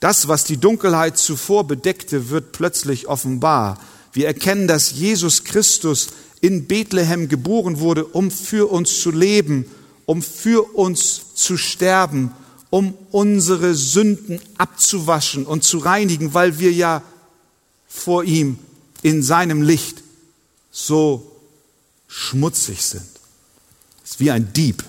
[0.00, 3.80] Das, was die Dunkelheit zuvor bedeckte, wird plötzlich offenbar.
[4.12, 6.08] Wir erkennen, dass Jesus Christus
[6.40, 9.66] in Bethlehem geboren wurde, um für uns zu leben,
[10.06, 12.32] um für uns zu sterben,
[12.70, 17.02] um unsere Sünden abzuwaschen und zu reinigen, weil wir ja
[17.88, 18.58] vor ihm
[19.02, 20.02] in seinem Licht
[20.70, 21.30] so
[22.06, 23.08] schmutzig sind.
[24.04, 24.84] Es ist wie ein Dieb,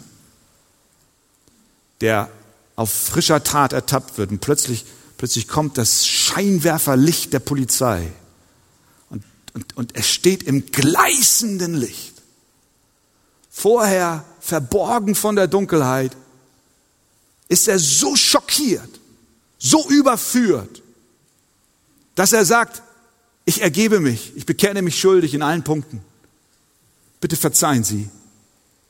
[2.01, 2.29] der
[2.75, 4.85] auf frischer Tat ertappt wird und plötzlich,
[5.17, 8.11] plötzlich kommt das Scheinwerferlicht der Polizei
[9.53, 12.13] und, und er steht im gleißenden Licht.
[13.49, 16.15] Vorher verborgen von der Dunkelheit,
[17.49, 18.99] ist er so schockiert,
[19.57, 20.81] so überführt,
[22.15, 22.83] dass er sagt,
[23.45, 26.01] ich ergebe mich, ich bekenne mich schuldig in allen Punkten.
[27.19, 28.09] Bitte verzeihen Sie.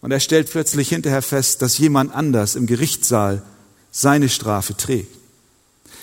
[0.02, 3.42] Und er stellt plötzlich hinterher fest, dass jemand anders im Gerichtssaal
[3.92, 5.16] seine Strafe trägt.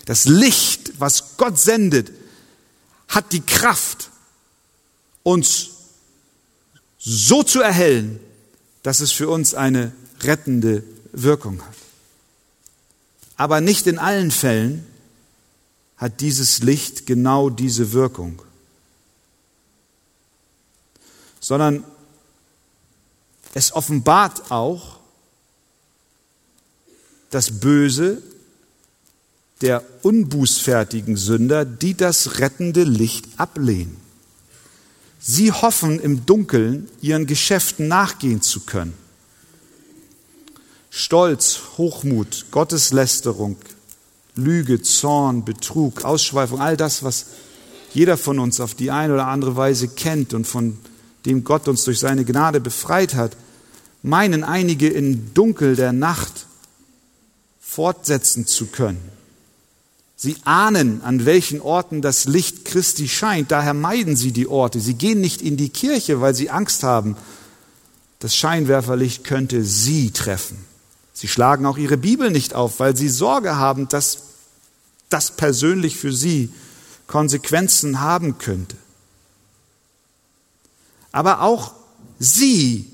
[0.07, 2.12] Das Licht, was Gott sendet,
[3.09, 4.11] hat die Kraft,
[5.27, 5.71] uns
[6.99, 8.21] so zu erhellen,
[8.85, 11.75] dass es für uns eine rettende Wirkung hat.
[13.37, 14.87] Aber nicht in allen Fällen
[15.97, 18.41] hat dieses Licht genau diese Wirkung,
[21.41, 21.83] sondern
[23.53, 25.01] es offenbart auch
[27.31, 28.23] das Böse
[29.61, 34.06] der unbußfertigen Sünder, die das rettende Licht ablehnen.
[35.29, 38.95] Sie hoffen im Dunkeln ihren Geschäften nachgehen zu können.
[40.89, 43.57] Stolz, Hochmut, Gotteslästerung,
[44.37, 47.27] Lüge, Zorn, Betrug, Ausschweifung, all das, was
[47.93, 50.79] jeder von uns auf die eine oder andere Weise kennt und von
[51.25, 53.37] dem Gott uns durch seine Gnade befreit hat,
[54.05, 56.47] meinen einige im Dunkel der Nacht
[57.61, 59.01] fortsetzen zu können.
[60.16, 64.81] Sie ahnen, an welchen Orten das Licht Christi scheint, daher meiden sie die Orte.
[64.81, 67.16] Sie gehen nicht in die Kirche, weil sie Angst haben,
[68.18, 70.57] das Scheinwerferlicht könnte sie treffen.
[71.12, 74.22] Sie schlagen auch ihre Bibel nicht auf, weil sie Sorge haben, dass
[75.11, 76.50] das persönlich für sie
[77.07, 78.76] Konsequenzen haben könnte.
[81.12, 81.72] Aber auch
[82.18, 82.90] sie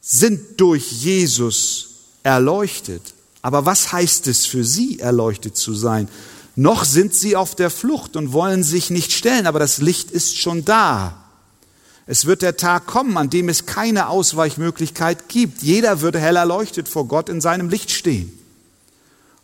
[0.00, 1.90] sind durch Jesus
[2.22, 3.14] erleuchtet.
[3.48, 6.06] Aber was heißt es für sie, erleuchtet zu sein?
[6.54, 10.36] Noch sind sie auf der Flucht und wollen sich nicht stellen, aber das Licht ist
[10.36, 11.16] schon da.
[12.06, 15.62] Es wird der Tag kommen, an dem es keine Ausweichmöglichkeit gibt.
[15.62, 18.30] Jeder würde hell erleuchtet vor Gott in seinem Licht stehen.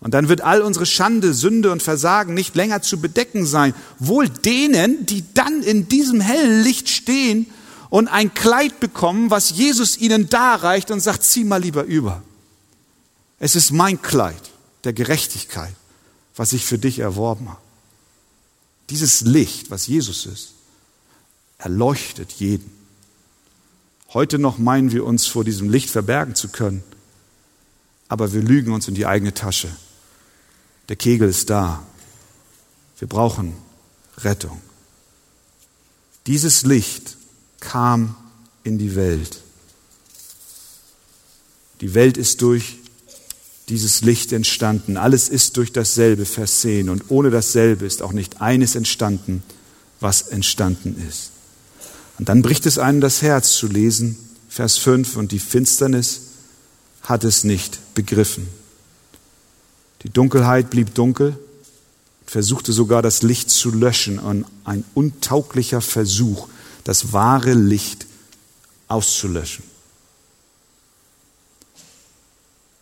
[0.01, 3.73] Und dann wird all unsere Schande, Sünde und Versagen nicht länger zu bedecken sein.
[3.99, 7.47] Wohl denen, die dann in diesem hellen Licht stehen
[7.89, 12.23] und ein Kleid bekommen, was Jesus ihnen darreicht und sagt, zieh mal lieber über.
[13.45, 14.41] Es ist mein Kleid
[14.85, 15.75] der Gerechtigkeit,
[16.35, 17.61] was ich für dich erworben habe.
[18.89, 20.55] Dieses Licht, was Jesus ist,
[21.59, 22.73] erleuchtet jeden.
[24.15, 26.83] Heute noch meinen wir uns vor diesem Licht verbergen zu können,
[28.09, 29.77] aber wir lügen uns in die eigene Tasche.
[30.89, 31.85] Der Kegel ist da.
[32.99, 33.53] Wir brauchen
[34.17, 34.59] Rettung.
[36.27, 37.19] Dieses Licht
[37.61, 38.17] kam
[38.63, 39.43] in die Welt.
[41.83, 42.79] Die Welt ist durch
[43.69, 44.97] dieses Licht entstanden.
[44.97, 49.43] Alles ist durch dasselbe versehen und ohne dasselbe ist auch nicht eines entstanden,
[50.01, 51.31] was entstanden ist.
[52.19, 56.21] Und dann bricht es einem das Herz zu lesen, Vers 5, und die Finsternis
[57.03, 58.49] hat es nicht begriffen.
[60.03, 61.37] Die Dunkelheit blieb dunkel,
[62.27, 66.49] versuchte sogar das Licht zu löschen und ein untauglicher Versuch,
[66.85, 68.07] das wahre Licht
[68.89, 69.65] auszulöschen.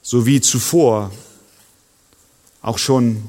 [0.03, 1.12] So wie zuvor
[2.61, 3.23] auch schon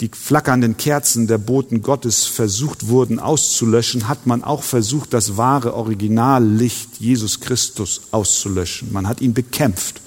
[0.00, 5.74] die flackernden Kerzen der Boten Gottes versucht wurden auszulöschen, hat man auch versucht, das wahre
[5.74, 8.92] Originallicht Jesus Christus auszulöschen.
[8.92, 10.00] Man hat ihn bekämpft.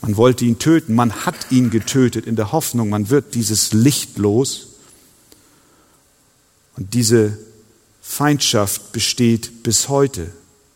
[0.00, 0.94] Man wollte ihn töten.
[0.94, 4.66] Man hat ihn getötet in der Hoffnung, man wird dieses Licht los.
[6.76, 7.38] Und diese
[8.02, 10.30] Feindschaft besteht bis heute.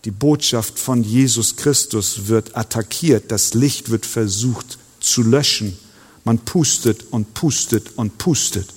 [0.05, 5.77] Die Botschaft von Jesus Christus wird attackiert, das Licht wird versucht zu löschen.
[6.25, 8.69] Man pustet und pustet und pustet.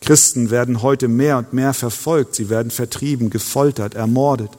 [0.00, 4.50] Christen werden heute mehr und mehr verfolgt, sie werden vertrieben, gefoltert, ermordet.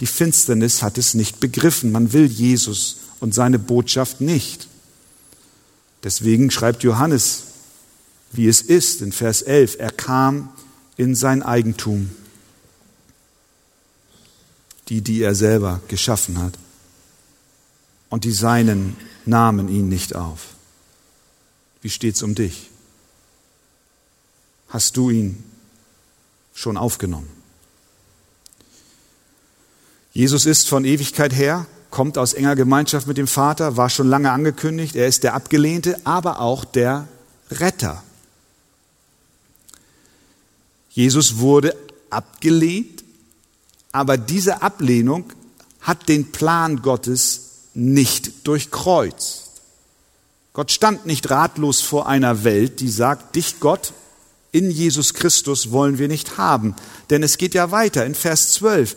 [0.00, 1.90] Die Finsternis hat es nicht begriffen.
[1.90, 4.68] Man will Jesus und seine Botschaft nicht.
[6.04, 7.42] Deswegen schreibt Johannes,
[8.32, 10.50] wie es ist in Vers 11, er kam
[10.96, 12.10] in sein Eigentum
[14.88, 16.58] die, die er selber geschaffen hat.
[18.08, 20.54] Und die Seinen nahmen ihn nicht auf.
[21.82, 22.70] Wie steht's um dich?
[24.68, 25.42] Hast du ihn
[26.54, 27.28] schon aufgenommen?
[30.12, 34.30] Jesus ist von Ewigkeit her, kommt aus enger Gemeinschaft mit dem Vater, war schon lange
[34.30, 37.06] angekündigt, er ist der Abgelehnte, aber auch der
[37.50, 38.02] Retter.
[40.90, 41.76] Jesus wurde
[42.08, 42.95] abgelehnt
[43.96, 45.24] aber diese Ablehnung
[45.80, 49.52] hat den Plan Gottes nicht durchkreuzt.
[50.52, 53.94] Gott stand nicht ratlos vor einer Welt, die sagt, dich Gott
[54.52, 56.76] in Jesus Christus wollen wir nicht haben.
[57.08, 58.96] Denn es geht ja weiter in Vers 12.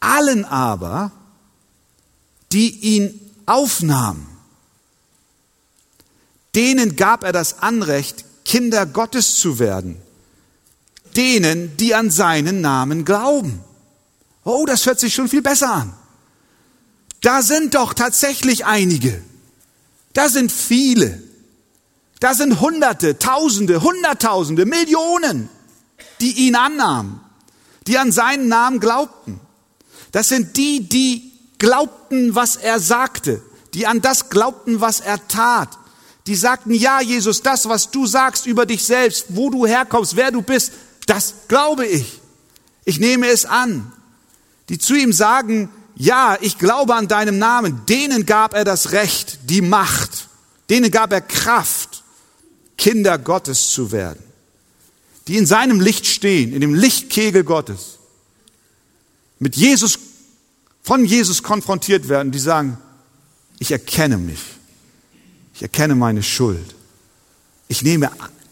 [0.00, 1.12] Allen aber,
[2.50, 4.26] die ihn aufnahmen,
[6.54, 9.96] denen gab er das Anrecht, Kinder Gottes zu werden.
[11.16, 13.60] Denen, die an seinen Namen glauben.
[14.48, 15.92] Oh, das hört sich schon viel besser an.
[17.20, 19.22] Da sind doch tatsächlich einige.
[20.14, 21.22] Da sind viele.
[22.18, 25.50] Da sind Hunderte, Tausende, Hunderttausende, Millionen,
[26.22, 27.20] die ihn annahmen,
[27.86, 29.38] die an seinen Namen glaubten.
[30.12, 33.42] Das sind die, die glaubten, was er sagte,
[33.74, 35.76] die an das glaubten, was er tat.
[36.26, 40.30] Die sagten, ja, Jesus, das, was du sagst über dich selbst, wo du herkommst, wer
[40.30, 40.72] du bist,
[41.04, 42.22] das glaube ich.
[42.86, 43.92] Ich nehme es an.
[44.68, 49.38] Die zu ihm sagen, ja, ich glaube an deinem Namen, denen gab er das Recht,
[49.44, 50.28] die Macht,
[50.70, 52.04] denen gab er Kraft,
[52.76, 54.22] Kinder Gottes zu werden,
[55.26, 57.98] die in seinem Licht stehen, in dem Lichtkegel Gottes,
[59.40, 59.98] mit Jesus,
[60.82, 62.78] von Jesus konfrontiert werden, die sagen,
[63.58, 64.40] ich erkenne mich,
[65.54, 66.74] ich erkenne meine Schuld,
[67.66, 68.10] ich nehme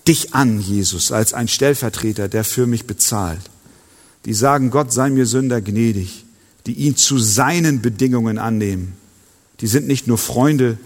[0.08, 3.40] dich an, Jesus, als ein Stellvertreter, der für mich bezahlt.
[4.26, 6.24] Die sagen, Gott sei mir Sünder gnädig,
[6.66, 8.92] die ihn zu seinen Bedingungen annehmen.
[9.60, 10.78] Die sind nicht nur Freunde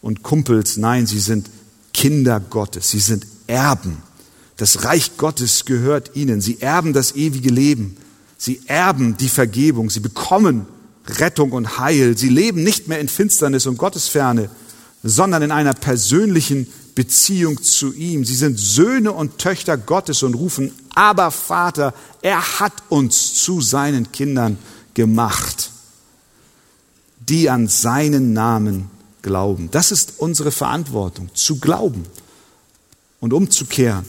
[0.00, 1.50] und Kumpels, nein, sie sind
[1.92, 3.98] Kinder Gottes, sie sind Erben.
[4.56, 6.40] Das Reich Gottes gehört ihnen.
[6.40, 7.96] Sie erben das ewige Leben.
[8.38, 9.90] Sie erben die Vergebung.
[9.90, 10.66] Sie bekommen
[11.06, 12.16] Rettung und Heil.
[12.16, 14.48] Sie leben nicht mehr in Finsternis und Gottesferne,
[15.02, 18.24] sondern in einer persönlichen Beziehung zu ihm.
[18.24, 21.92] Sie sind Söhne und Töchter Gottes und rufen, aber Vater,
[22.22, 24.58] er hat uns zu seinen Kindern
[24.94, 25.70] gemacht,
[27.28, 28.90] die an seinen Namen
[29.22, 29.70] glauben.
[29.70, 32.04] Das ist unsere Verantwortung, zu glauben
[33.20, 34.04] und umzukehren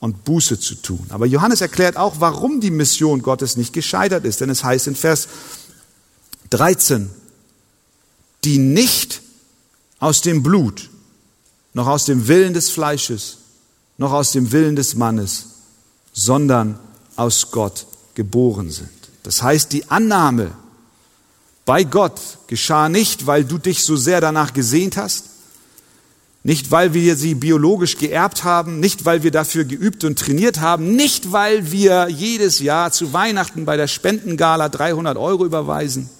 [0.00, 1.06] und Buße zu tun.
[1.10, 4.40] Aber Johannes erklärt auch, warum die Mission Gottes nicht gescheitert ist.
[4.40, 5.28] Denn es heißt in Vers
[6.50, 7.10] 13,
[8.44, 9.22] die nicht
[9.98, 10.90] aus dem Blut,
[11.74, 13.38] noch aus dem Willen des Fleisches,
[13.98, 15.46] noch aus dem Willen des Mannes,
[16.12, 16.78] sondern
[17.16, 18.90] aus Gott geboren sind.
[19.22, 20.52] Das heißt, die Annahme
[21.64, 25.26] bei Gott geschah nicht, weil du dich so sehr danach gesehnt hast,
[26.44, 30.96] nicht weil wir sie biologisch geerbt haben, nicht weil wir dafür geübt und trainiert haben,
[30.96, 36.10] nicht weil wir jedes Jahr zu Weihnachten bei der Spendengala 300 Euro überweisen,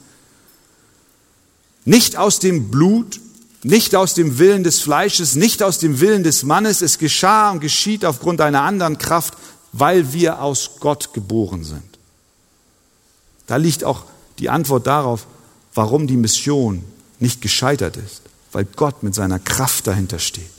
[1.85, 3.21] nicht aus dem Blut,
[3.63, 6.83] nicht aus dem Willen des Fleisches, nicht aus dem Willen des Mannes.
[6.83, 9.35] Es geschah und geschieht aufgrund einer anderen Kraft,
[9.73, 11.83] weil wir aus Gott geboren sind.
[13.47, 14.05] Da liegt auch
[14.39, 15.27] die Antwort darauf,
[15.75, 16.85] warum die Mission
[17.21, 20.51] nicht gescheitert ist, weil Gott mit seiner Kraft dahinter steht.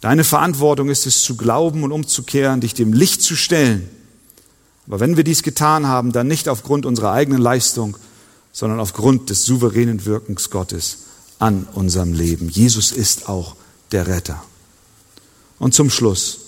[0.00, 3.88] Deine Verantwortung ist es zu glauben und umzukehren, dich dem Licht zu stellen.
[4.88, 7.96] Aber wenn wir dies getan haben, dann nicht aufgrund unserer eigenen Leistung,
[8.52, 10.98] sondern aufgrund des souveränen Wirkens Gottes
[11.42, 12.48] an unserem Leben.
[12.48, 13.56] Jesus ist auch
[13.90, 14.40] der Retter.
[15.58, 16.38] Und zum Schluss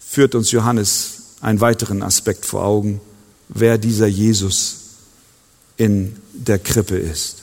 [0.00, 3.00] führt uns Johannes einen weiteren Aspekt vor Augen,
[3.48, 4.78] wer dieser Jesus
[5.76, 7.42] in der Krippe ist.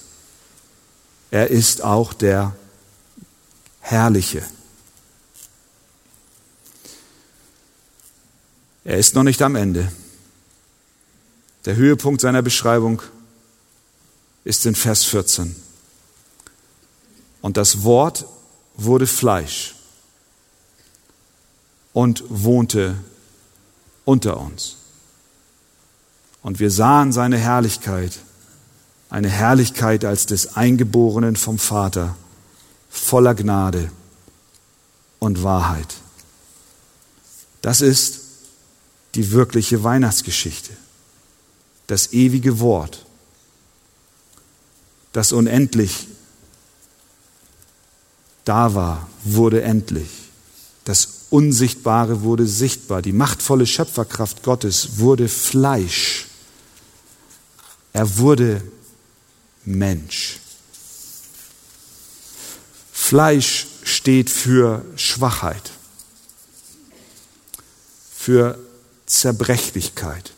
[1.32, 2.54] Er ist auch der
[3.80, 4.44] Herrliche.
[8.84, 9.90] Er ist noch nicht am Ende.
[11.64, 13.02] Der Höhepunkt seiner Beschreibung
[14.44, 15.69] ist in Vers 14.
[17.42, 18.26] Und das Wort
[18.76, 19.76] wurde Fleisch
[21.94, 22.96] und wohnte
[24.06, 24.78] unter uns.
[26.42, 28.20] Und wir sahen seine Herrlichkeit,
[29.10, 32.16] eine Herrlichkeit als des Eingeborenen vom Vater,
[32.90, 33.92] voller Gnade
[35.20, 35.96] und Wahrheit.
[37.62, 38.22] Das ist
[39.16, 40.72] die wirkliche Weihnachtsgeschichte,
[41.88, 43.06] das ewige Wort,
[45.12, 46.08] das unendlich
[48.50, 50.10] da war, wurde endlich.
[50.84, 53.04] Das Unsichtbare wurde sichtbar.
[53.04, 56.26] Die machtvolle Schöpferkraft Gottes wurde Fleisch.
[57.93, 58.64] Er wurde
[59.66, 60.39] Mensch.
[62.91, 65.70] Fleisch steht für Schwachheit,
[68.12, 68.58] für
[69.06, 70.34] Zerbrechlichkeit.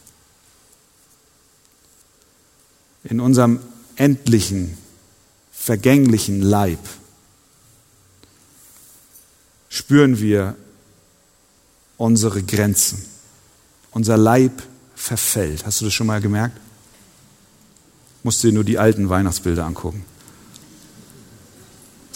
[3.06, 3.62] In unserem
[3.96, 4.78] endlichen,
[5.54, 6.80] vergänglichen Leib
[9.72, 10.56] spüren wir
[11.98, 13.04] unsere Grenzen.
[13.92, 14.62] Unser Leib
[14.96, 15.66] verfällt.
[15.66, 16.60] Hast du das schon mal gemerkt?
[18.22, 20.06] Musst du dir nur die alten Weihnachtsbilder angucken.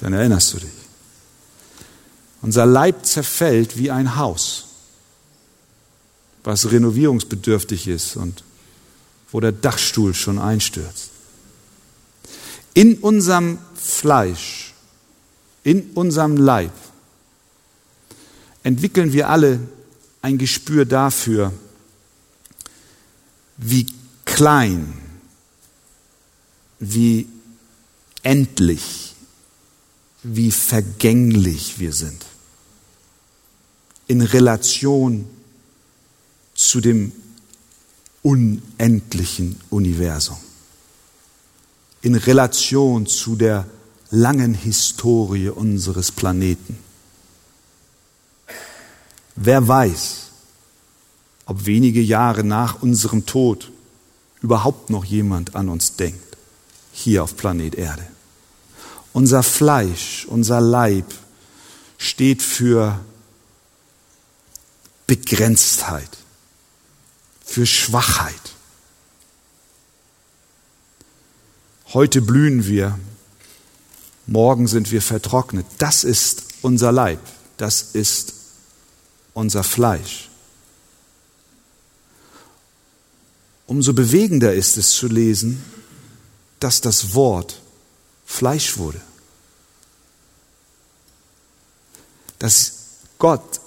[0.02, 0.70] Dann erinnerst du dich.
[2.42, 4.66] Unser Leib zerfällt wie ein Haus,
[6.44, 8.44] was renovierungsbedürftig ist und
[9.32, 11.10] wo der Dachstuhl schon einstürzt.
[12.74, 14.74] In unserem Fleisch,
[15.64, 16.72] in unserem Leib
[18.66, 19.62] entwickeln wir alle
[20.22, 21.54] ein Gespür dafür,
[23.58, 23.86] wie
[24.26, 24.94] klein
[26.80, 27.28] wie
[28.24, 29.16] endlich,
[30.24, 32.26] wie vergänglich wir sind
[34.08, 35.28] in Relation
[36.54, 37.12] zu dem
[38.22, 40.38] unendlichen Universum,
[42.02, 43.68] in Relation zu der
[44.12, 46.85] langen Historie unseres Planeten.
[49.36, 50.28] Wer weiß,
[51.46, 53.72] ob wenige Jahre nach unserem Tod
[54.42, 56.38] überhaupt noch jemand an uns denkt,
[56.94, 58.06] hier auf Planet Erde.
[59.12, 61.06] Unser Fleisch, unser Leib
[61.98, 63.00] steht für
[65.08, 66.10] Begrenztheit,
[67.44, 68.34] für Schwachheit.
[71.94, 72.98] Heute blühen wir,
[74.28, 75.66] morgen sind wir vertrocknet.
[75.78, 77.20] Das ist unser Leib,
[77.58, 78.35] das ist
[79.36, 80.30] unser Fleisch.
[83.68, 85.64] Umso bewegender ist es zu lesen,
[86.60, 87.62] dass das Wort
[88.26, 89.02] Fleisch wurde.
[92.40, 92.74] Dass
[93.20, 93.60] Gott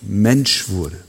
[0.00, 1.02] Mensch wurde.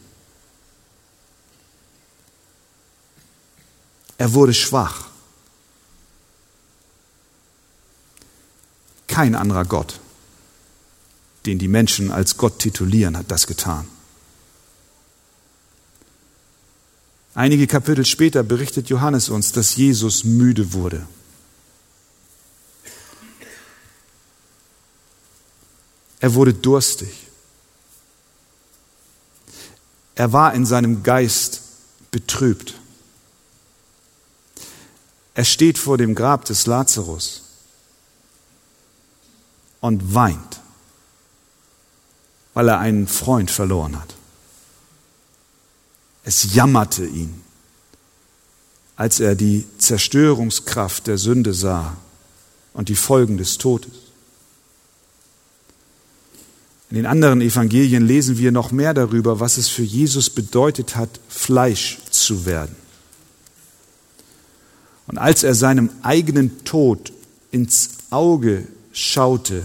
[4.17, 5.09] Er wurde schwach.
[9.07, 9.99] Kein anderer Gott,
[11.45, 13.87] den die Menschen als Gott titulieren, hat das getan.
[17.33, 21.05] Einige Kapitel später berichtet Johannes uns, dass Jesus müde wurde.
[26.21, 27.27] Er wurde durstig.
[30.15, 31.61] Er war in seinem Geist
[32.09, 32.75] betrübt.
[35.33, 37.43] Er steht vor dem Grab des Lazarus
[39.81, 40.61] und weint,
[42.55, 44.15] weil er einen Freund verloren hat.
[46.23, 47.41] Es jammerte ihn,
[48.95, 51.97] als er die Zerstörungskraft der Sünde sah
[52.73, 53.91] und die Folgen des Todes.
[56.89, 61.09] In den anderen Evangelien lesen wir noch mehr darüber, was es für Jesus bedeutet hat,
[61.27, 62.75] Fleisch zu werden.
[65.07, 67.11] Und als er seinem eigenen Tod
[67.51, 69.63] ins Auge schaute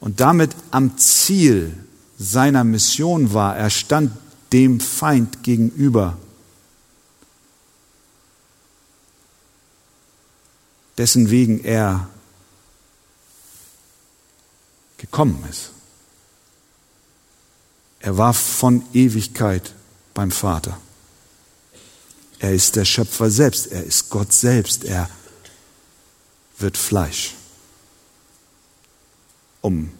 [0.00, 1.76] und damit am Ziel
[2.18, 4.12] seiner Mission war, er stand
[4.52, 6.16] dem Feind gegenüber,
[10.96, 12.08] dessen wegen er
[14.96, 15.70] gekommen ist.
[18.00, 19.74] Er war von Ewigkeit
[20.14, 20.78] beim Vater.
[22.40, 25.10] Er ist der Schöpfer selbst, er ist Gott selbst, er
[26.58, 27.34] wird Fleisch,
[29.60, 29.90] um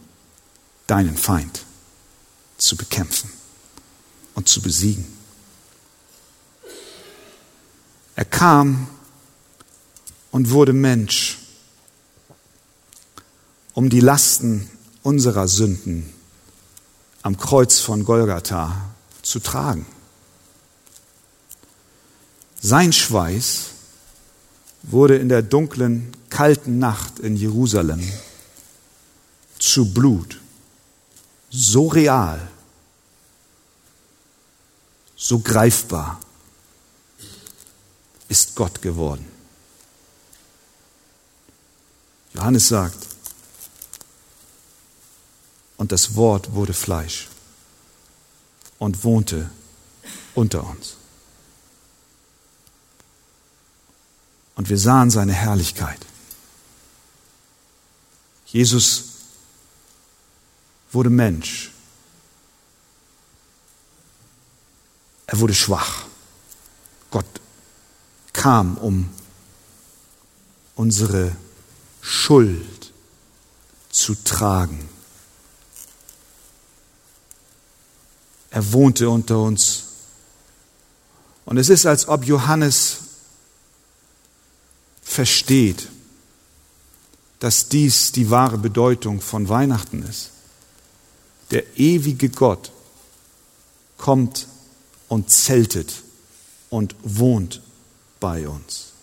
[0.87, 1.65] deinen Feind
[2.57, 3.29] zu bekämpfen
[4.35, 5.05] und zu besiegen.
[8.15, 8.87] Er kam
[10.31, 11.39] und wurde Mensch,
[13.73, 14.69] um die Lasten
[15.03, 16.13] unserer Sünden
[17.21, 19.85] am Kreuz von Golgatha zu tragen.
[22.61, 23.67] Sein Schweiß
[24.83, 28.01] wurde in der dunklen, kalten Nacht in Jerusalem
[29.69, 30.39] zu Blut,
[31.51, 32.49] so real,
[35.15, 36.19] so greifbar
[38.29, 39.27] ist Gott geworden.
[42.33, 43.07] Johannes sagt,
[45.77, 47.27] und das Wort wurde Fleisch
[48.79, 49.51] und wohnte
[50.33, 50.95] unter uns.
[54.55, 56.05] Und wir sahen seine Herrlichkeit.
[58.47, 59.08] Jesus
[60.91, 61.71] wurde Mensch.
[65.27, 66.05] Er wurde schwach.
[67.11, 67.25] Gott
[68.33, 69.09] kam, um
[70.75, 71.35] unsere
[72.01, 72.91] Schuld
[73.91, 74.89] zu tragen.
[78.49, 79.83] Er wohnte unter uns.
[81.45, 82.97] Und es ist, als ob Johannes
[85.03, 85.89] versteht,
[87.39, 90.31] dass dies die wahre Bedeutung von Weihnachten ist.
[91.51, 92.71] Der ewige Gott
[93.97, 94.47] kommt
[95.07, 96.03] und zeltet
[96.69, 97.61] und wohnt
[98.19, 98.93] bei uns.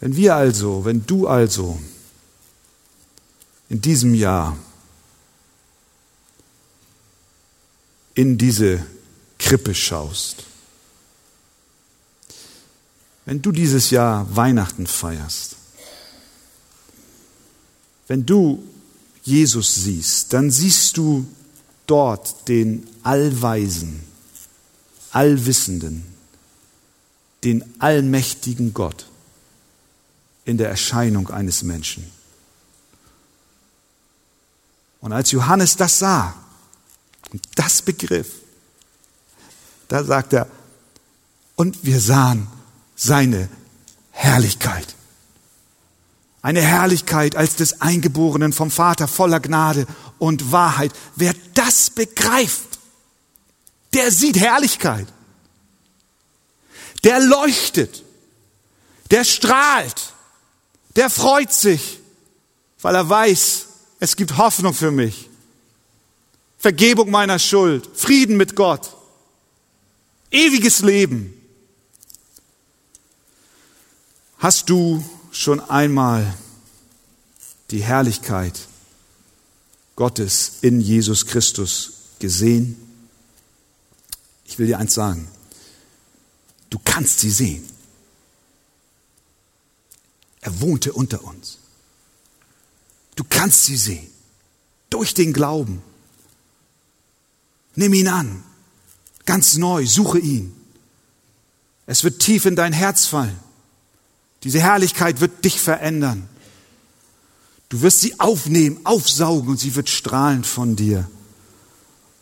[0.00, 1.78] Wenn wir also, wenn du also
[3.68, 4.56] in diesem Jahr
[8.14, 8.84] in diese
[9.38, 10.44] Krippe schaust,
[13.26, 15.56] wenn du dieses Jahr Weihnachten feierst,
[18.08, 18.62] wenn du
[19.22, 21.26] Jesus siehst, dann siehst du
[21.86, 24.00] dort den Allweisen,
[25.12, 26.04] Allwissenden,
[27.44, 29.06] den allmächtigen Gott,
[30.44, 32.10] in der Erscheinung eines Menschen.
[35.00, 36.34] Und als Johannes das sah
[37.32, 38.28] und das begriff,
[39.88, 40.46] da sagt er,
[41.56, 42.46] und wir sahen
[42.96, 43.48] seine
[44.12, 44.94] Herrlichkeit.
[46.42, 49.86] Eine Herrlichkeit als des Eingeborenen vom Vater voller Gnade
[50.18, 50.92] und Wahrheit.
[51.16, 52.78] Wer das begreift,
[53.92, 55.06] der sieht Herrlichkeit.
[57.04, 58.04] Der leuchtet.
[59.10, 60.14] Der strahlt.
[60.96, 61.98] Der freut sich,
[62.80, 63.66] weil er weiß,
[64.00, 65.28] es gibt Hoffnung für mich.
[66.58, 67.88] Vergebung meiner Schuld.
[67.94, 68.96] Frieden mit Gott.
[70.30, 71.34] Ewiges Leben.
[74.38, 76.34] Hast du schon einmal
[77.70, 78.58] die Herrlichkeit
[79.96, 82.76] Gottes in Jesus Christus gesehen?
[84.44, 85.28] Ich will dir eins sagen.
[86.70, 87.68] Du kannst sie sehen.
[90.40, 91.58] Er wohnte unter uns.
[93.16, 94.10] Du kannst sie sehen.
[94.88, 95.82] Durch den Glauben.
[97.74, 98.42] Nimm ihn an.
[99.26, 99.86] Ganz neu.
[99.86, 100.56] Suche ihn.
[101.86, 103.38] Es wird tief in dein Herz fallen.
[104.42, 106.28] Diese Herrlichkeit wird dich verändern.
[107.68, 111.08] Du wirst sie aufnehmen, aufsaugen und sie wird strahlen von dir.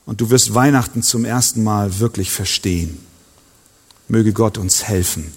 [0.05, 2.99] Und du wirst Weihnachten zum ersten Mal wirklich verstehen.
[4.09, 5.33] Möge Gott uns helfen,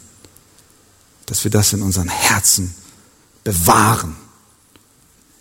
[1.25, 2.73] dass wir das in unseren Herzen
[3.43, 4.15] bewahren,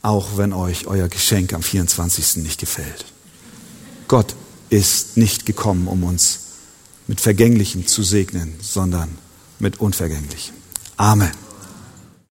[0.03, 2.36] auch wenn euch euer Geschenk am 24.
[2.36, 3.05] nicht gefällt.
[4.09, 4.34] Gott
[4.68, 6.41] ist nicht gekommen, um uns
[7.07, 9.18] mit Vergänglichem zu segnen, sondern
[9.59, 10.59] mit Unvergänglichem.
[11.01, 11.49] Amen.